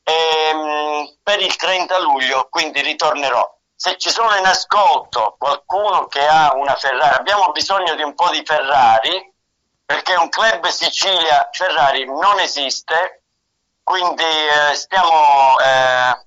ehm, 0.04 1.16
per 1.24 1.40
il 1.40 1.56
30 1.56 1.98
luglio, 1.98 2.46
quindi 2.50 2.82
ritornerò 2.82 3.58
se 3.80 3.96
ci 3.96 4.10
sono 4.10 4.36
in 4.36 4.44
ascolto 4.44 5.36
qualcuno 5.38 6.06
che 6.06 6.26
ha 6.26 6.52
una 6.54 6.74
Ferrari, 6.74 7.14
abbiamo 7.14 7.50
bisogno 7.50 7.94
di 7.94 8.02
un 8.02 8.14
po' 8.14 8.28
di 8.28 8.42
Ferrari, 8.44 9.32
perché 9.86 10.16
un 10.16 10.28
club 10.28 10.66
Sicilia 10.66 11.48
Ferrari 11.50 12.04
non 12.04 12.38
esiste, 12.40 13.22
quindi 13.82 14.22
eh, 14.22 14.74
stiamo 14.74 15.58
eh, 15.58 16.26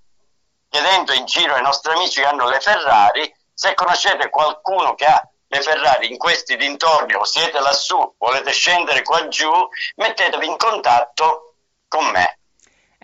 chiedendo 0.67 1.13
in 1.13 1.25
giro 1.25 1.53
ai 1.53 1.61
nostri 1.61 1.91
amici 1.91 2.21
che 2.21 2.25
hanno 2.25 2.49
le 2.49 2.59
Ferrari, 2.59 3.31
se 3.53 3.75
conoscete 3.75 4.31
qualcuno 4.31 4.95
che 4.95 5.05
ha 5.05 5.29
le 5.45 5.61
Ferrari 5.61 6.09
in 6.09 6.17
questi 6.17 6.57
dintorni 6.57 7.13
o 7.13 7.23
siete 7.23 7.59
lassù, 7.59 8.15
volete 8.17 8.49
scendere 8.49 9.03
qua 9.03 9.27
giù, 9.27 9.51
mettetevi 9.97 10.47
in 10.47 10.57
contatto 10.57 11.53
con 11.87 12.03
me. 12.05 12.39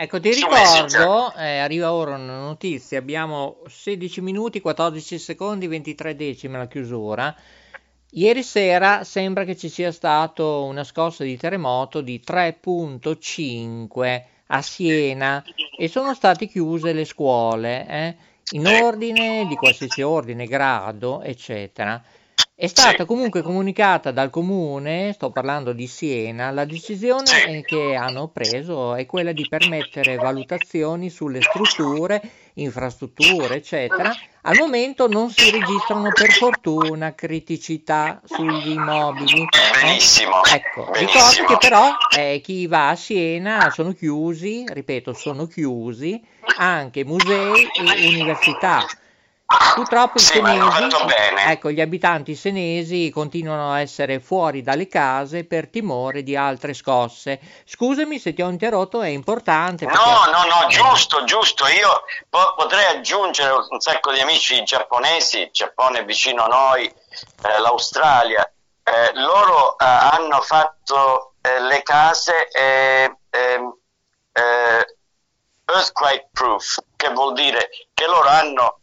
Ecco, 0.01 0.17
ti 0.21 0.31
ricordo, 0.31 1.33
eh, 1.35 1.57
arriva 1.57 1.91
ora 1.91 2.15
una 2.15 2.39
notizia, 2.39 2.97
abbiamo 2.97 3.57
16 3.67 4.21
minuti, 4.21 4.61
14 4.61 5.19
secondi, 5.19 5.67
23 5.67 6.15
decimi 6.15 6.55
alla 6.55 6.69
chiusura. 6.69 7.35
Ieri 8.11 8.41
sera 8.41 9.03
sembra 9.03 9.43
che 9.43 9.57
ci 9.57 9.67
sia 9.67 9.91
stato 9.91 10.63
una 10.63 10.85
scossa 10.85 11.25
di 11.25 11.35
terremoto 11.35 11.99
di 11.99 12.23
3.5 12.25 14.23
a 14.47 14.61
Siena 14.61 15.43
e 15.77 15.89
sono 15.89 16.13
state 16.13 16.47
chiuse 16.47 16.93
le 16.93 17.03
scuole 17.03 17.85
eh, 17.85 18.15
in 18.51 18.67
ordine, 18.67 19.47
di 19.49 19.55
qualsiasi 19.55 20.01
ordine, 20.01 20.45
grado, 20.45 21.21
eccetera. 21.23 22.01
È 22.61 22.67
stata 22.67 23.05
comunque 23.05 23.41
comunicata 23.41 24.11
dal 24.11 24.29
comune, 24.29 25.13
sto 25.13 25.31
parlando 25.31 25.71
di 25.71 25.87
Siena, 25.87 26.51
la 26.51 26.65
decisione 26.65 27.61
che 27.65 27.95
hanno 27.95 28.27
preso 28.27 28.95
è 28.95 29.05
quella 29.05 29.31
di 29.31 29.47
permettere 29.47 30.17
valutazioni 30.17 31.09
sulle 31.09 31.41
strutture, 31.41 32.21
infrastrutture, 32.55 33.55
eccetera. 33.55 34.13
Al 34.41 34.57
momento 34.57 35.07
non 35.07 35.29
si 35.29 35.49
registrano 35.51 36.09
per 36.13 36.33
fortuna 36.33 37.15
criticità 37.15 38.19
sugli 38.25 38.71
immobili. 38.71 39.47
Benissimo. 39.81 40.43
Ecco, 40.43 40.91
ricordo 40.95 41.45
che 41.47 41.57
però 41.57 41.91
eh, 42.17 42.41
chi 42.43 42.67
va 42.67 42.89
a 42.89 42.95
Siena 42.97 43.69
sono 43.69 43.93
chiusi, 43.93 44.65
ripeto, 44.67 45.13
sono 45.13 45.47
chiusi 45.47 46.21
anche 46.57 47.05
musei 47.05 47.69
e 47.73 48.07
università 48.07 48.85
Purtroppo 49.73 50.19
i 50.19 50.21
sì, 50.21 50.33
senesi, 50.33 50.95
ecco, 51.47 51.71
gli 51.71 51.81
abitanti 51.81 52.35
senesi 52.35 53.09
continuano 53.09 53.71
a 53.71 53.79
essere 53.79 54.19
fuori 54.19 54.61
dalle 54.61 54.87
case 54.87 55.43
per 55.43 55.69
timore 55.69 56.21
di 56.21 56.35
altre 56.35 56.75
scosse. 56.75 57.39
Scusami 57.65 58.19
se 58.19 58.35
ti 58.35 58.43
ho 58.43 58.49
interrotto, 58.49 59.01
è 59.01 59.07
importante. 59.07 59.85
Perché... 59.85 59.99
No, 59.99 60.25
no, 60.25 60.43
no, 60.43 60.67
giusto, 60.67 61.23
giusto. 61.23 61.65
Io 61.65 62.03
po- 62.29 62.53
potrei 62.55 62.85
aggiungere 62.95 63.51
un 63.69 63.79
sacco 63.79 64.11
di 64.11 64.19
amici 64.19 64.61
giapponesi, 64.63 65.39
il 65.39 65.49
Giappone 65.51 66.01
è 66.01 66.05
vicino 66.05 66.43
a 66.43 66.47
noi, 66.47 66.85
eh, 66.85 67.59
l'Australia. 67.59 68.47
Eh, 68.83 69.11
loro 69.15 69.79
eh, 69.79 69.85
hanno 69.85 70.41
fatto 70.41 71.33
eh, 71.41 71.59
le 71.61 71.81
case 71.81 72.49
ehm, 72.49 73.17
eh, 74.31 74.95
earthquake 75.65 76.29
proof, 76.33 76.77
che 76.95 77.09
vuol 77.09 77.33
dire 77.33 77.69
che 77.95 78.05
loro 78.05 78.27
hanno 78.27 78.78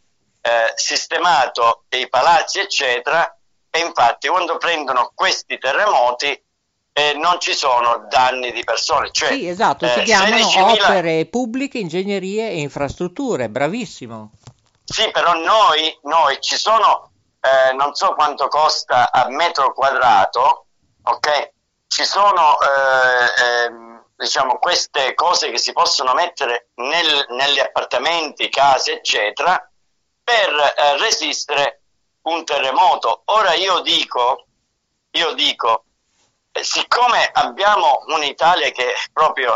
eh, 0.46 0.72
sistemato 0.76 1.86
i 1.88 2.08
palazzi, 2.08 2.60
eccetera, 2.60 3.36
e 3.68 3.80
infatti 3.80 4.28
quando 4.28 4.58
prendono 4.58 5.10
questi 5.12 5.58
terremoti 5.58 6.40
eh, 6.92 7.14
non 7.14 7.40
ci 7.40 7.52
sono 7.52 8.06
danni 8.08 8.52
di 8.52 8.62
persone. 8.62 9.10
Cioè, 9.10 9.32
sì, 9.32 9.48
esatto, 9.48 9.88
si 9.88 10.00
eh, 10.00 10.02
chiamano 10.04 10.36
16.000... 10.36 10.82
opere 10.82 11.26
pubbliche, 11.26 11.78
ingegnerie 11.78 12.48
e 12.48 12.60
infrastrutture, 12.60 13.48
bravissimo. 13.48 14.30
Sì, 14.84 15.10
però 15.10 15.34
noi, 15.34 15.98
noi 16.02 16.40
ci 16.40 16.56
sono, 16.56 17.10
eh, 17.40 17.72
non 17.72 17.94
so 17.94 18.14
quanto 18.14 18.46
costa 18.46 19.10
a 19.10 19.28
metro 19.28 19.72
quadrato, 19.72 20.66
ok? 21.02 21.54
Ci 21.88 22.04
sono, 22.04 22.56
eh, 22.60 23.64
ehm, 23.64 24.04
diciamo, 24.16 24.58
queste 24.58 25.12
cose 25.14 25.50
che 25.50 25.58
si 25.58 25.72
possono 25.72 26.14
mettere 26.14 26.68
nel, 26.76 27.26
negli 27.30 27.58
appartamenti, 27.58 28.48
case, 28.48 28.92
eccetera, 28.92 29.60
per 30.26 30.74
eh, 30.76 30.98
resistere 30.98 31.82
un 32.22 32.44
terremoto. 32.44 33.22
Ora 33.26 33.54
io 33.54 33.78
dico, 33.78 34.46
io 35.12 35.32
dico, 35.34 35.84
eh, 36.50 36.64
siccome 36.64 37.30
abbiamo 37.32 38.02
un'Italia 38.08 38.70
che 38.70 38.92
proprio 39.12 39.54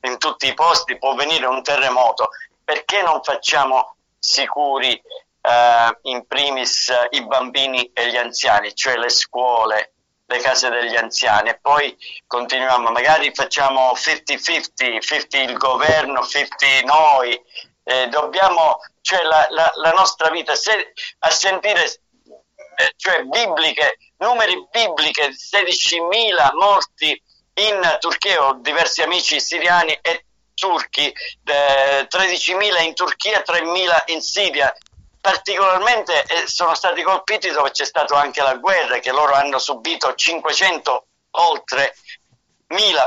in 0.00 0.18
tutti 0.18 0.48
i 0.48 0.54
posti 0.54 0.98
può 0.98 1.14
venire 1.14 1.46
un 1.46 1.62
terremoto, 1.62 2.30
perché 2.64 3.02
non 3.02 3.22
facciamo 3.22 3.94
sicuri 4.18 5.00
eh, 5.42 5.98
in 6.02 6.26
primis 6.26 6.92
i 7.10 7.24
bambini 7.24 7.92
e 7.92 8.10
gli 8.10 8.16
anziani, 8.16 8.74
cioè 8.74 8.96
le 8.96 9.10
scuole, 9.10 9.92
le 10.26 10.38
case 10.40 10.70
degli 10.70 10.96
anziani 10.96 11.50
e 11.50 11.58
poi 11.60 11.96
continuiamo, 12.26 12.90
magari 12.90 13.32
facciamo 13.32 13.92
50-50, 13.92 15.00
50 15.00 15.38
il 15.38 15.56
governo, 15.56 16.24
50 16.24 16.80
noi, 16.84 17.40
eh, 17.84 18.08
dobbiamo 18.08 18.78
cioè 19.00 19.22
la, 19.22 19.46
la, 19.50 19.70
la 19.76 19.92
nostra 19.92 20.30
vita, 20.30 20.54
se, 20.54 20.92
a 21.18 21.30
sentire 21.30 21.82
eh, 21.84 22.92
cioè 22.96 23.22
bibliche, 23.24 23.96
numeri 24.18 24.66
bibliche, 24.70 25.30
16.000 25.30 26.54
morti 26.54 27.22
in 27.54 27.96
Turchia, 27.98 28.46
ho 28.46 28.54
diversi 28.54 29.02
amici 29.02 29.40
siriani 29.40 29.92
e 30.00 30.24
turchi, 30.54 31.06
eh, 31.44 32.06
13.000 32.08 32.82
in 32.82 32.94
Turchia, 32.94 33.42
3.000 33.46 34.02
in 34.06 34.20
Siria, 34.20 34.74
particolarmente 35.20 36.24
eh, 36.24 36.46
sono 36.46 36.74
stati 36.74 37.02
colpiti 37.02 37.50
dove 37.50 37.70
c'è 37.70 37.84
stata 37.84 38.18
anche 38.18 38.42
la 38.42 38.54
guerra, 38.54 38.98
che 38.98 39.10
loro 39.10 39.32
hanno 39.34 39.58
subito 39.58 40.14
500 40.14 41.06
oltre 41.32 41.94
1.000 41.94 42.09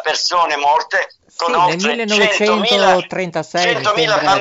persone 0.04 0.58
morte 0.58 1.08
sì, 1.26 1.52
nel 1.52 1.78
1936 2.08 3.82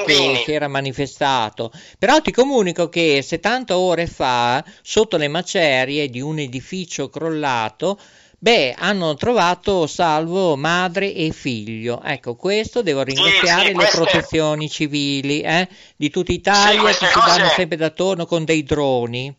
che 0.04 0.42
si 0.44 0.52
era 0.52 0.68
manifestato. 0.68 1.72
Però 1.98 2.20
ti 2.20 2.30
comunico 2.32 2.88
che 2.88 3.22
70 3.22 3.78
ore 3.78 4.06
fa, 4.06 4.62
sotto 4.82 5.16
le 5.16 5.28
macerie 5.28 6.08
di 6.08 6.20
un 6.20 6.38
edificio 6.38 7.08
crollato, 7.08 7.98
beh, 8.38 8.74
hanno 8.76 9.14
trovato 9.14 9.86
salvo 9.86 10.56
madre 10.56 11.14
e 11.14 11.30
figlio. 11.30 12.02
Ecco, 12.02 12.34
questo 12.34 12.82
devo 12.82 13.02
ringraziare 13.02 13.60
sì, 13.60 13.66
sì, 13.66 13.72
le 13.72 13.74
queste... 13.74 13.96
protezioni 13.96 14.68
civili 14.68 15.40
eh, 15.40 15.68
di 15.96 16.10
tutta 16.10 16.32
Italia 16.32 16.82
che 16.82 17.06
ci 17.06 17.12
cose... 17.12 17.26
danno 17.26 17.48
sempre 17.48 17.76
d'attorno 17.76 18.26
con 18.26 18.44
dei 18.44 18.64
droni. 18.64 19.34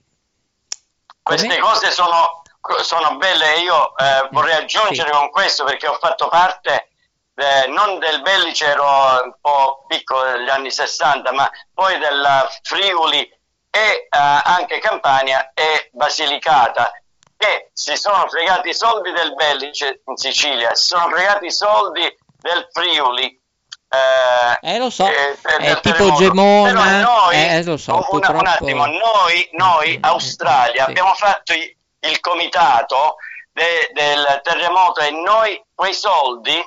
Queste 1.21 1.47
Come? 1.47 1.59
cose 1.59 1.91
sono, 1.91 2.42
sono 2.81 3.15
belle. 3.17 3.59
Io 3.59 3.95
eh, 3.97 4.27
vorrei 4.31 4.55
aggiungere 4.55 5.11
con 5.11 5.29
questo 5.29 5.63
perché 5.63 5.87
ho 5.87 5.97
fatto 5.99 6.27
parte 6.27 6.89
eh, 7.35 7.67
non 7.67 7.99
del 7.99 8.21
Bellice 8.21 8.65
ero 8.65 8.85
un 9.23 9.33
po' 9.41 9.85
piccolo 9.87 10.37
negli 10.37 10.49
anni 10.49 10.71
60, 10.71 11.31
ma 11.31 11.49
poi 11.73 11.97
della 11.97 12.47
Friuli 12.61 13.21
e 13.21 13.79
eh, 13.79 14.07
anche 14.09 14.79
Campania 14.79 15.51
e 15.53 15.89
Basilicata, 15.91 16.91
che 17.35 17.71
si 17.73 17.95
sono 17.95 18.27
fregati 18.27 18.69
i 18.69 18.73
soldi 18.73 19.11
del 19.11 19.33
Bellice 19.33 20.01
in 20.05 20.15
Sicilia, 20.15 20.75
si 20.75 20.87
sono 20.87 21.09
fregati 21.09 21.47
i 21.47 21.51
soldi 21.51 22.01
del 22.39 22.67
Friuli. 22.71 23.41
Eh, 23.89 24.73
eh 24.75 24.77
lo 24.79 24.89
so, 24.89 25.07
eh, 25.07 25.37
è 25.57 25.79
tipo 25.81 26.13
Gemona. 26.13 27.01
Noi, 27.01 27.35
eh, 27.35 27.63
lo 27.63 27.77
so, 27.77 28.05
un, 28.09 28.21
un 28.27 28.47
attimo, 28.47 28.85
noi, 28.85 29.49
noi 29.53 29.97
mm, 29.97 30.03
Australia, 30.03 30.83
sì. 30.83 30.89
abbiamo 30.89 31.13
fatto 31.13 31.53
il 32.03 32.19
comitato 32.19 33.15
de, 33.51 33.89
del 33.93 34.41
terremoto 34.43 34.99
e 35.01 35.09
noi 35.11 35.63
quei 35.73 35.93
soldi 35.93 36.63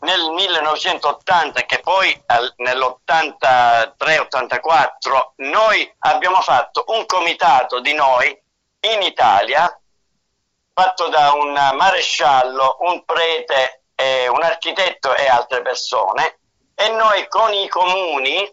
nel 0.00 0.30
1980 0.30 1.62
che 1.62 1.78
poi 1.80 2.22
nell'83-84 2.56 5.30
noi 5.36 5.90
abbiamo 6.00 6.42
fatto 6.42 6.84
un 6.88 7.06
comitato 7.06 7.80
di 7.80 7.94
noi 7.94 8.38
in 8.80 9.00
Italia 9.02 9.80
fatto 10.72 11.08
da 11.08 11.32
un 11.32 11.52
maresciallo, 11.52 12.76
un 12.80 13.04
prete, 13.06 13.84
eh, 13.94 14.28
un 14.28 14.42
architetto 14.42 15.16
e 15.16 15.26
altre 15.26 15.62
persone. 15.62 16.40
E 16.74 16.90
noi 16.90 17.26
con 17.28 17.54
i 17.54 17.66
comuni 17.66 18.46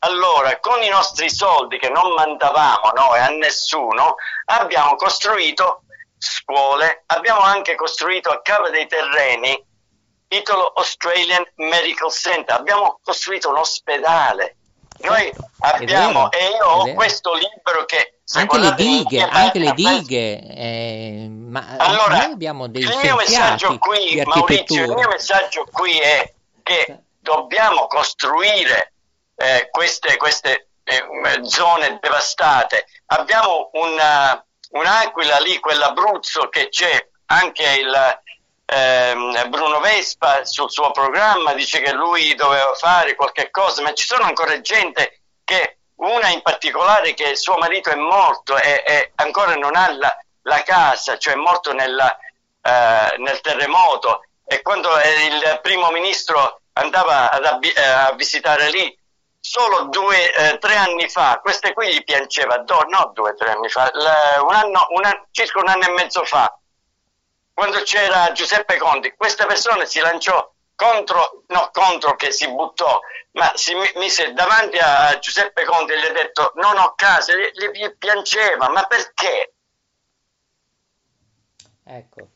allora 0.00 0.58
con 0.58 0.82
i 0.82 0.88
nostri 0.88 1.30
soldi 1.30 1.78
che 1.78 1.88
non 1.88 2.12
mandavamo 2.12 2.92
noi 2.94 3.18
a 3.18 3.28
nessuno 3.28 4.16
abbiamo 4.46 4.94
costruito 4.96 5.82
scuole, 6.18 7.04
abbiamo 7.06 7.40
anche 7.40 7.74
costruito 7.74 8.30
a 8.30 8.40
capo 8.42 8.68
dei 8.70 8.86
terreni 8.86 9.64
titolo 10.28 10.72
Australian 10.74 11.44
Medical 11.56 12.10
Center. 12.10 12.56
Abbiamo 12.56 12.98
costruito 13.02 13.48
un 13.50 13.56
ospedale. 13.56 14.56
Noi 14.98 15.30
abbiamo, 15.60 16.30
e 16.32 16.48
io 16.58 16.66
ho 16.66 16.94
questo 16.94 17.34
libro 17.34 17.84
che... 17.84 18.20
Anche 18.32 18.58
le 18.58 18.74
dighe, 18.74 19.22
anche 19.22 19.58
le 19.58 19.72
dighe, 19.72 20.40
eh, 20.40 21.28
ma 21.30 21.76
allora, 21.78 22.24
abbiamo 22.24 22.66
dei 22.66 22.82
il 22.82 22.98
mio 23.00 23.14
messaggio 23.14 23.78
qui, 23.78 24.20
Maurizio, 24.24 24.84
il 24.84 24.94
mio 24.94 25.08
messaggio 25.08 25.64
qui 25.70 25.96
è 25.98 26.32
che 26.64 27.02
dobbiamo 27.20 27.86
costruire 27.86 28.94
eh, 29.36 29.68
queste, 29.70 30.16
queste 30.16 30.68
eh, 30.84 31.04
zone 31.42 31.98
devastate. 32.00 32.86
Abbiamo 33.06 33.70
una, 33.74 34.44
un'aquila 34.70 35.38
lì, 35.38 35.58
quell'Abruzzo 35.58 36.48
che 36.48 36.68
c'è 36.68 37.08
anche 37.26 37.64
il, 37.78 38.20
ehm, 38.66 39.48
Bruno 39.48 39.80
Vespa 39.80 40.44
sul 40.44 40.70
suo 40.70 40.90
programma 40.90 41.54
dice 41.54 41.80
che 41.80 41.92
lui 41.92 42.34
doveva 42.34 42.72
fare 42.74 43.14
qualche 43.14 43.50
cosa, 43.50 43.82
ma 43.82 43.92
ci 43.92 44.06
sono 44.06 44.24
ancora 44.24 44.60
gente 44.60 45.20
che, 45.44 45.78
una 45.96 46.28
in 46.28 46.42
particolare 46.42 47.14
che 47.14 47.36
suo 47.36 47.56
marito 47.56 47.90
è 47.90 47.94
morto 47.94 48.56
e, 48.58 48.82
e 48.86 49.12
ancora 49.16 49.54
non 49.54 49.76
ha 49.76 49.90
la, 49.92 50.16
la, 50.42 50.62
casa, 50.62 51.16
cioè 51.16 51.32
è 51.32 51.36
morto 51.36 51.72
nella, 51.72 52.14
eh, 52.60 53.14
nel 53.18 53.40
terremoto 53.40 54.22
e 54.44 54.60
quando 54.62 54.90
il 54.90 55.58
primo 55.62 55.90
ministro 55.90 56.60
andava 56.74 57.30
ad, 57.30 57.64
eh, 57.64 57.80
a 57.80 58.12
visitare 58.12 58.70
lì 58.70 58.98
solo 59.48 59.84
due, 59.84 60.32
eh, 60.32 60.58
tre 60.58 60.74
anni 60.74 61.08
fa, 61.08 61.38
queste 61.40 61.72
qui 61.72 61.94
gli 61.94 62.02
piangeva, 62.02 62.58
do, 62.58 62.82
no 62.88 63.12
due, 63.14 63.32
tre 63.34 63.52
anni 63.52 63.68
fa, 63.68 63.88
un 64.40 64.52
anno, 64.52 64.86
un 64.90 65.26
circa 65.30 65.60
un 65.60 65.68
anno 65.68 65.84
e 65.84 65.90
mezzo 65.90 66.24
fa, 66.24 66.58
quando 67.54 67.80
c'era 67.82 68.32
Giuseppe 68.32 68.76
Conti, 68.76 69.14
questa 69.16 69.46
persona 69.46 69.84
si 69.84 70.00
lanciò 70.00 70.52
contro, 70.74 71.44
no 71.46 71.70
contro 71.72 72.16
che 72.16 72.32
si 72.32 72.48
buttò, 72.48 72.98
ma 73.32 73.52
si 73.54 73.72
mise 73.94 74.32
davanti 74.32 74.78
a 74.78 75.16
Giuseppe 75.20 75.64
Conti 75.64 75.92
e 75.92 76.00
gli 76.00 76.06
ha 76.06 76.12
detto 76.12 76.50
non 76.56 76.76
ho 76.76 76.94
casa, 76.96 77.32
gli, 77.36 77.70
gli 77.72 77.88
piangeva, 77.96 78.68
ma 78.68 78.82
perché? 78.82 79.54
Ecco, 81.84 82.28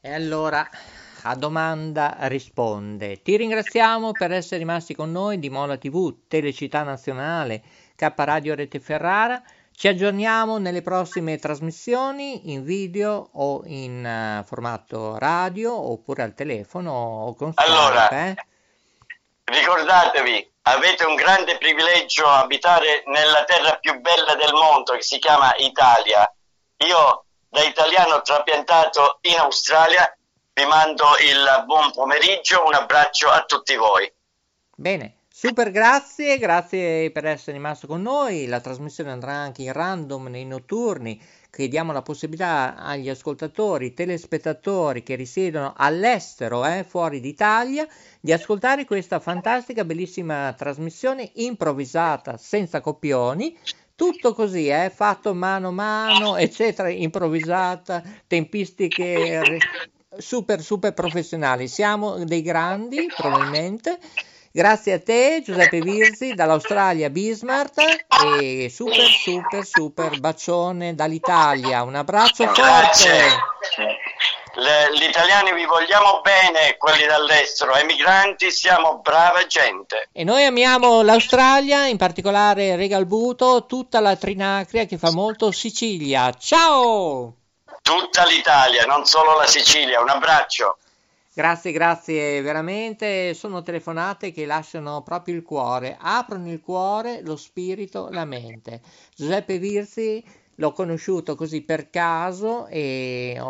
e 0.00 0.14
allora 0.14 0.66
a 1.22 1.34
domanda 1.34 2.16
risponde. 2.22 3.22
Ti 3.22 3.36
ringraziamo 3.36 4.12
per 4.12 4.32
essere 4.32 4.58
rimasti 4.58 4.94
con 4.94 5.10
noi 5.10 5.38
di 5.38 5.50
Mola 5.50 5.76
TV, 5.76 6.14
Telecittà 6.28 6.82
Nazionale, 6.82 7.62
K 7.96 8.12
Radio 8.16 8.54
Rete 8.54 8.80
Ferrara. 8.80 9.42
Ci 9.74 9.88
aggiorniamo 9.88 10.58
nelle 10.58 10.82
prossime 10.82 11.38
trasmissioni 11.38 12.52
in 12.52 12.64
video 12.64 13.30
o 13.32 13.62
in 13.66 14.40
uh, 14.40 14.44
formato 14.44 15.18
radio 15.18 15.72
oppure 15.72 16.24
al 16.24 16.34
telefono 16.34 16.90
o 16.92 17.34
con 17.34 17.52
Skype. 17.52 17.70
Allora, 17.70 18.08
eh? 18.08 18.34
ricordatevi, 19.44 20.50
avete 20.62 21.04
un 21.04 21.14
grande 21.14 21.58
privilegio 21.58 22.26
abitare 22.26 23.04
nella 23.06 23.44
terra 23.44 23.76
più 23.76 24.00
bella 24.00 24.34
del 24.34 24.52
mondo 24.52 24.94
che 24.94 25.02
si 25.02 25.18
chiama 25.18 25.54
Italia. 25.58 26.28
Io 26.78 27.24
da 27.48 27.62
italiano 27.62 28.20
trapiantato 28.22 29.18
in 29.22 29.38
Australia 29.38 30.12
vi 30.58 30.66
mando 30.66 31.04
il 31.22 31.64
buon 31.66 31.92
pomeriggio, 31.92 32.64
un 32.66 32.74
abbraccio 32.74 33.28
a 33.28 33.44
tutti 33.46 33.76
voi. 33.76 34.12
Bene. 34.74 35.14
Super 35.28 35.70
grazie, 35.70 36.36
grazie 36.36 37.12
per 37.12 37.26
essere 37.26 37.52
rimasto 37.52 37.86
con 37.86 38.02
noi. 38.02 38.46
La 38.46 38.58
trasmissione 38.58 39.12
andrà 39.12 39.34
anche 39.34 39.62
in 39.62 39.72
random 39.72 40.26
nei 40.26 40.44
notturni 40.44 41.22
che 41.48 41.68
diamo 41.68 41.92
la 41.92 42.02
possibilità 42.02 42.74
agli 42.74 43.08
ascoltatori, 43.08 43.94
telespettatori 43.94 45.04
che 45.04 45.14
risiedono 45.14 45.74
all'estero, 45.76 46.66
eh, 46.66 46.82
fuori 46.82 47.20
d'Italia, 47.20 47.86
di 48.18 48.32
ascoltare 48.32 48.84
questa 48.84 49.20
fantastica, 49.20 49.84
bellissima 49.84 50.52
trasmissione 50.54 51.30
improvvisata, 51.34 52.36
senza 52.36 52.80
copioni. 52.80 53.56
Tutto 53.94 54.34
così, 54.34 54.66
eh, 54.66 54.90
fatto 54.92 55.32
mano 55.34 55.68
a 55.68 55.72
mano, 55.72 56.36
eccetera, 56.36 56.88
improvvisata, 56.88 58.02
tempistiche 58.26 59.60
super, 60.18 60.60
super 60.60 60.92
professionali. 60.94 61.68
Siamo 61.68 62.24
dei 62.24 62.42
grandi, 62.42 63.06
probabilmente. 63.14 63.98
Grazie 64.50 64.94
a 64.94 64.98
te 64.98 65.42
Giuseppe 65.44 65.80
Virzi 65.80 66.34
dall'Australia 66.34 67.10
Bismarck 67.10 68.06
e 68.40 68.68
super 68.68 69.04
super 69.04 69.64
super 69.64 70.18
bacione 70.18 70.94
dall'Italia. 70.94 71.82
Un 71.82 71.94
abbraccio 71.94 72.46
forte. 72.46 73.28
gli 74.96 75.04
italiani 75.04 75.52
vi 75.52 75.64
vogliamo 75.64 76.22
bene, 76.22 76.76
quelli 76.76 77.06
dall'estero, 77.06 77.76
emigranti 77.76 78.50
siamo 78.50 78.98
brava 78.98 79.46
gente. 79.46 80.08
E 80.10 80.24
noi 80.24 80.44
amiamo 80.44 81.02
l'Australia, 81.02 81.86
in 81.86 81.96
particolare 81.96 82.74
Regalbuto, 82.74 83.66
tutta 83.66 84.00
la 84.00 84.16
Trinacria 84.16 84.86
che 84.86 84.98
fa 84.98 85.12
molto 85.12 85.52
Sicilia. 85.52 86.32
Ciao! 86.32 87.37
Tutta 87.82 88.26
l'Italia, 88.26 88.84
non 88.84 89.04
solo 89.06 89.36
la 89.36 89.46
Sicilia. 89.46 90.00
Un 90.00 90.08
abbraccio. 90.08 90.78
Grazie, 91.32 91.70
grazie, 91.70 92.42
veramente 92.42 93.32
sono 93.32 93.62
telefonate 93.62 94.32
che 94.32 94.44
lasciano 94.44 95.02
proprio 95.02 95.36
il 95.36 95.44
cuore, 95.44 95.96
aprono 95.96 96.50
il 96.50 96.60
cuore, 96.60 97.22
lo 97.22 97.36
spirito, 97.36 98.08
la 98.10 98.24
mente. 98.24 98.80
Giuseppe 99.14 99.58
Virzi 99.58 100.24
l'ho 100.56 100.72
conosciuto 100.72 101.36
così 101.36 101.62
per 101.62 101.90
caso 101.90 102.66
e 102.66 103.40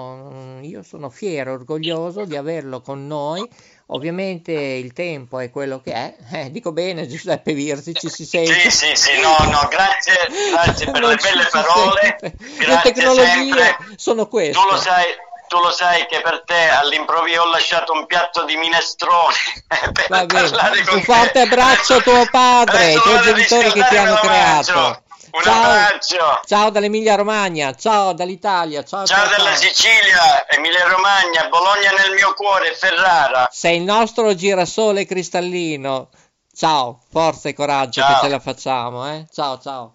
io 0.60 0.82
sono 0.82 1.08
fiero, 1.08 1.54
orgoglioso 1.54 2.26
di 2.26 2.36
averlo 2.36 2.82
con 2.82 3.06
noi. 3.06 3.48
Ovviamente 3.91 4.53
il 4.53 4.93
tempo 4.93 5.39
è 5.39 5.51
quello 5.51 5.80
che 5.80 5.93
è, 5.93 6.14
eh, 6.32 6.51
dico 6.51 6.72
bene 6.72 7.07
Giuseppe 7.07 7.55
Virzi, 7.55 7.95
ci 7.95 8.09
si 8.11 8.26
sente. 8.26 8.53
Sì, 8.53 8.70
sì, 8.70 8.97
sì, 8.97 9.20
no, 9.20 9.36
no, 9.51 9.66
grazie, 9.70 10.28
grazie 10.51 10.91
per 10.93 11.03
le 11.03 11.16
belle 11.16 11.49
parole. 11.51 12.18
Le 12.20 12.80
tecnologie 12.82 13.24
sempre. 13.24 13.76
sono 13.97 14.26
queste. 14.26 14.61
Tu 14.61 14.68
lo 14.68 14.76
sai, 14.76 15.07
tu 15.49 15.59
lo 15.61 15.70
sai 15.70 16.07
che 16.07 16.20
per 16.20 16.43
te 16.45 16.68
all'improvviso 16.68 17.41
ho 17.41 17.51
lasciato 17.51 17.93
un 17.93 18.05
piatto 18.05 18.45
di 18.45 18.57
minestrone 18.57 19.34
per 19.93 20.07
Va 20.09 20.26
bene. 20.26 20.51
un 20.93 21.03
forte 21.03 21.41
abbraccio 21.41 21.95
a 21.95 22.01
tuo 22.01 22.26
padre, 22.30 22.84
ai 22.84 23.01
tuoi 23.01 23.22
genitori 23.22 23.72
che 23.72 23.86
ti 23.89 23.97
hanno 23.97 24.16
creato. 24.16 25.03
Un 25.32 25.42
ciao. 25.42 25.62
abbraccio. 25.62 26.40
Ciao 26.46 26.70
dall'Emilia 26.70 27.14
Romagna, 27.14 27.74
ciao 27.74 28.12
dall'Italia, 28.12 28.82
ciao. 28.84 29.04
Ciao, 29.04 29.26
ciao 29.26 29.36
dalla. 29.36 29.54
Sicilia, 29.54 30.46
Emilia 30.48 30.88
Romagna, 30.88 31.48
Bologna 31.48 31.90
nel 31.90 32.14
mio 32.14 32.34
cuore, 32.34 32.74
Ferrara. 32.74 33.48
Sei 33.50 33.76
il 33.76 33.82
nostro 33.82 34.34
girasole 34.34 35.06
cristallino. 35.06 36.10
Ciao, 36.54 37.00
forza 37.10 37.48
e 37.48 37.54
coraggio 37.54 38.00
ciao. 38.00 38.14
che 38.14 38.20
ce 38.22 38.28
la 38.28 38.40
facciamo, 38.40 39.08
eh? 39.08 39.26
Ciao, 39.32 39.58
ciao. 39.58 39.94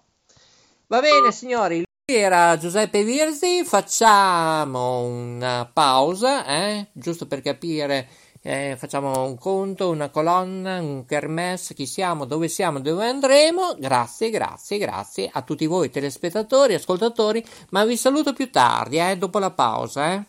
Va 0.88 0.99
bene, 0.99 1.31
signori 1.31 1.84
era 2.05 2.57
Giuseppe 2.57 3.03
Virzi, 3.03 3.63
facciamo 3.63 5.03
una 5.03 5.69
pausa, 5.71 6.45
eh? 6.45 6.88
giusto 6.91 7.27
per 7.27 7.41
capire, 7.41 8.09
eh, 8.46 8.76
facciamo 8.78 9.26
un 9.26 9.38
conto, 9.38 9.89
una 9.89 10.10
colonna, 10.10 10.82
un 10.82 11.06
kermesse, 11.06 11.74
chi 11.74 11.86
siamo, 11.86 12.26
dove 12.26 12.50
siamo, 12.50 12.82
dove 12.82 13.08
andremo. 13.08 13.76
Grazie, 13.80 14.30
grazie, 14.30 14.78
grazie 14.78 15.30
a 15.32 15.41
tutti 15.44 15.66
voi 15.66 15.89
telespettatori, 15.89 16.74
ascoltatori, 16.74 17.44
ma 17.70 17.86
vi 17.86 17.96
saluto 17.96 18.34
più 18.34 18.52
tardi, 18.52 18.98
eh, 18.98 19.18
dopo 19.18 19.39
la 19.39 19.52
pausa. 19.52 20.14
Eh. 20.14 20.26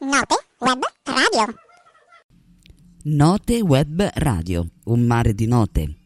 Note 0.00 0.44
Web 0.58 0.84
Radio. 1.04 1.54
Note 3.04 3.60
Web 3.60 4.10
Radio, 4.14 4.66
un 4.86 5.00
mare 5.02 5.32
di 5.32 5.46
note 5.46 6.05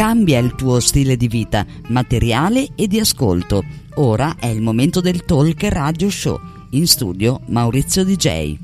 Cambia 0.00 0.38
il 0.38 0.54
tuo 0.54 0.80
stile 0.80 1.14
di 1.14 1.28
vita, 1.28 1.66
materiale 1.88 2.68
e 2.74 2.86
di 2.86 2.98
ascolto. 2.98 3.62
Ora 3.96 4.36
è 4.40 4.46
il 4.46 4.62
momento 4.62 5.02
del 5.02 5.26
Talk 5.26 5.62
Radio 5.64 6.08
Show. 6.08 6.40
In 6.70 6.86
studio 6.86 7.42
Maurizio 7.48 8.02
DJ. 8.02 8.56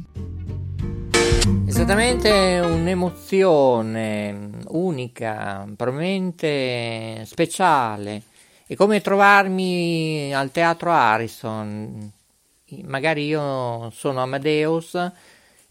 Esattamente 1.67 2.59
un'emozione 2.61 4.49
unica, 4.69 5.71
probabilmente 5.77 7.23
speciale. 7.27 8.23
È 8.67 8.75
come 8.75 9.03
trovarmi 9.03 10.35
al 10.35 10.51
teatro 10.51 10.91
Harrison. 10.91 12.11
Magari 12.85 13.27
io 13.27 13.91
sono 13.91 14.23
Amadeus 14.23 15.13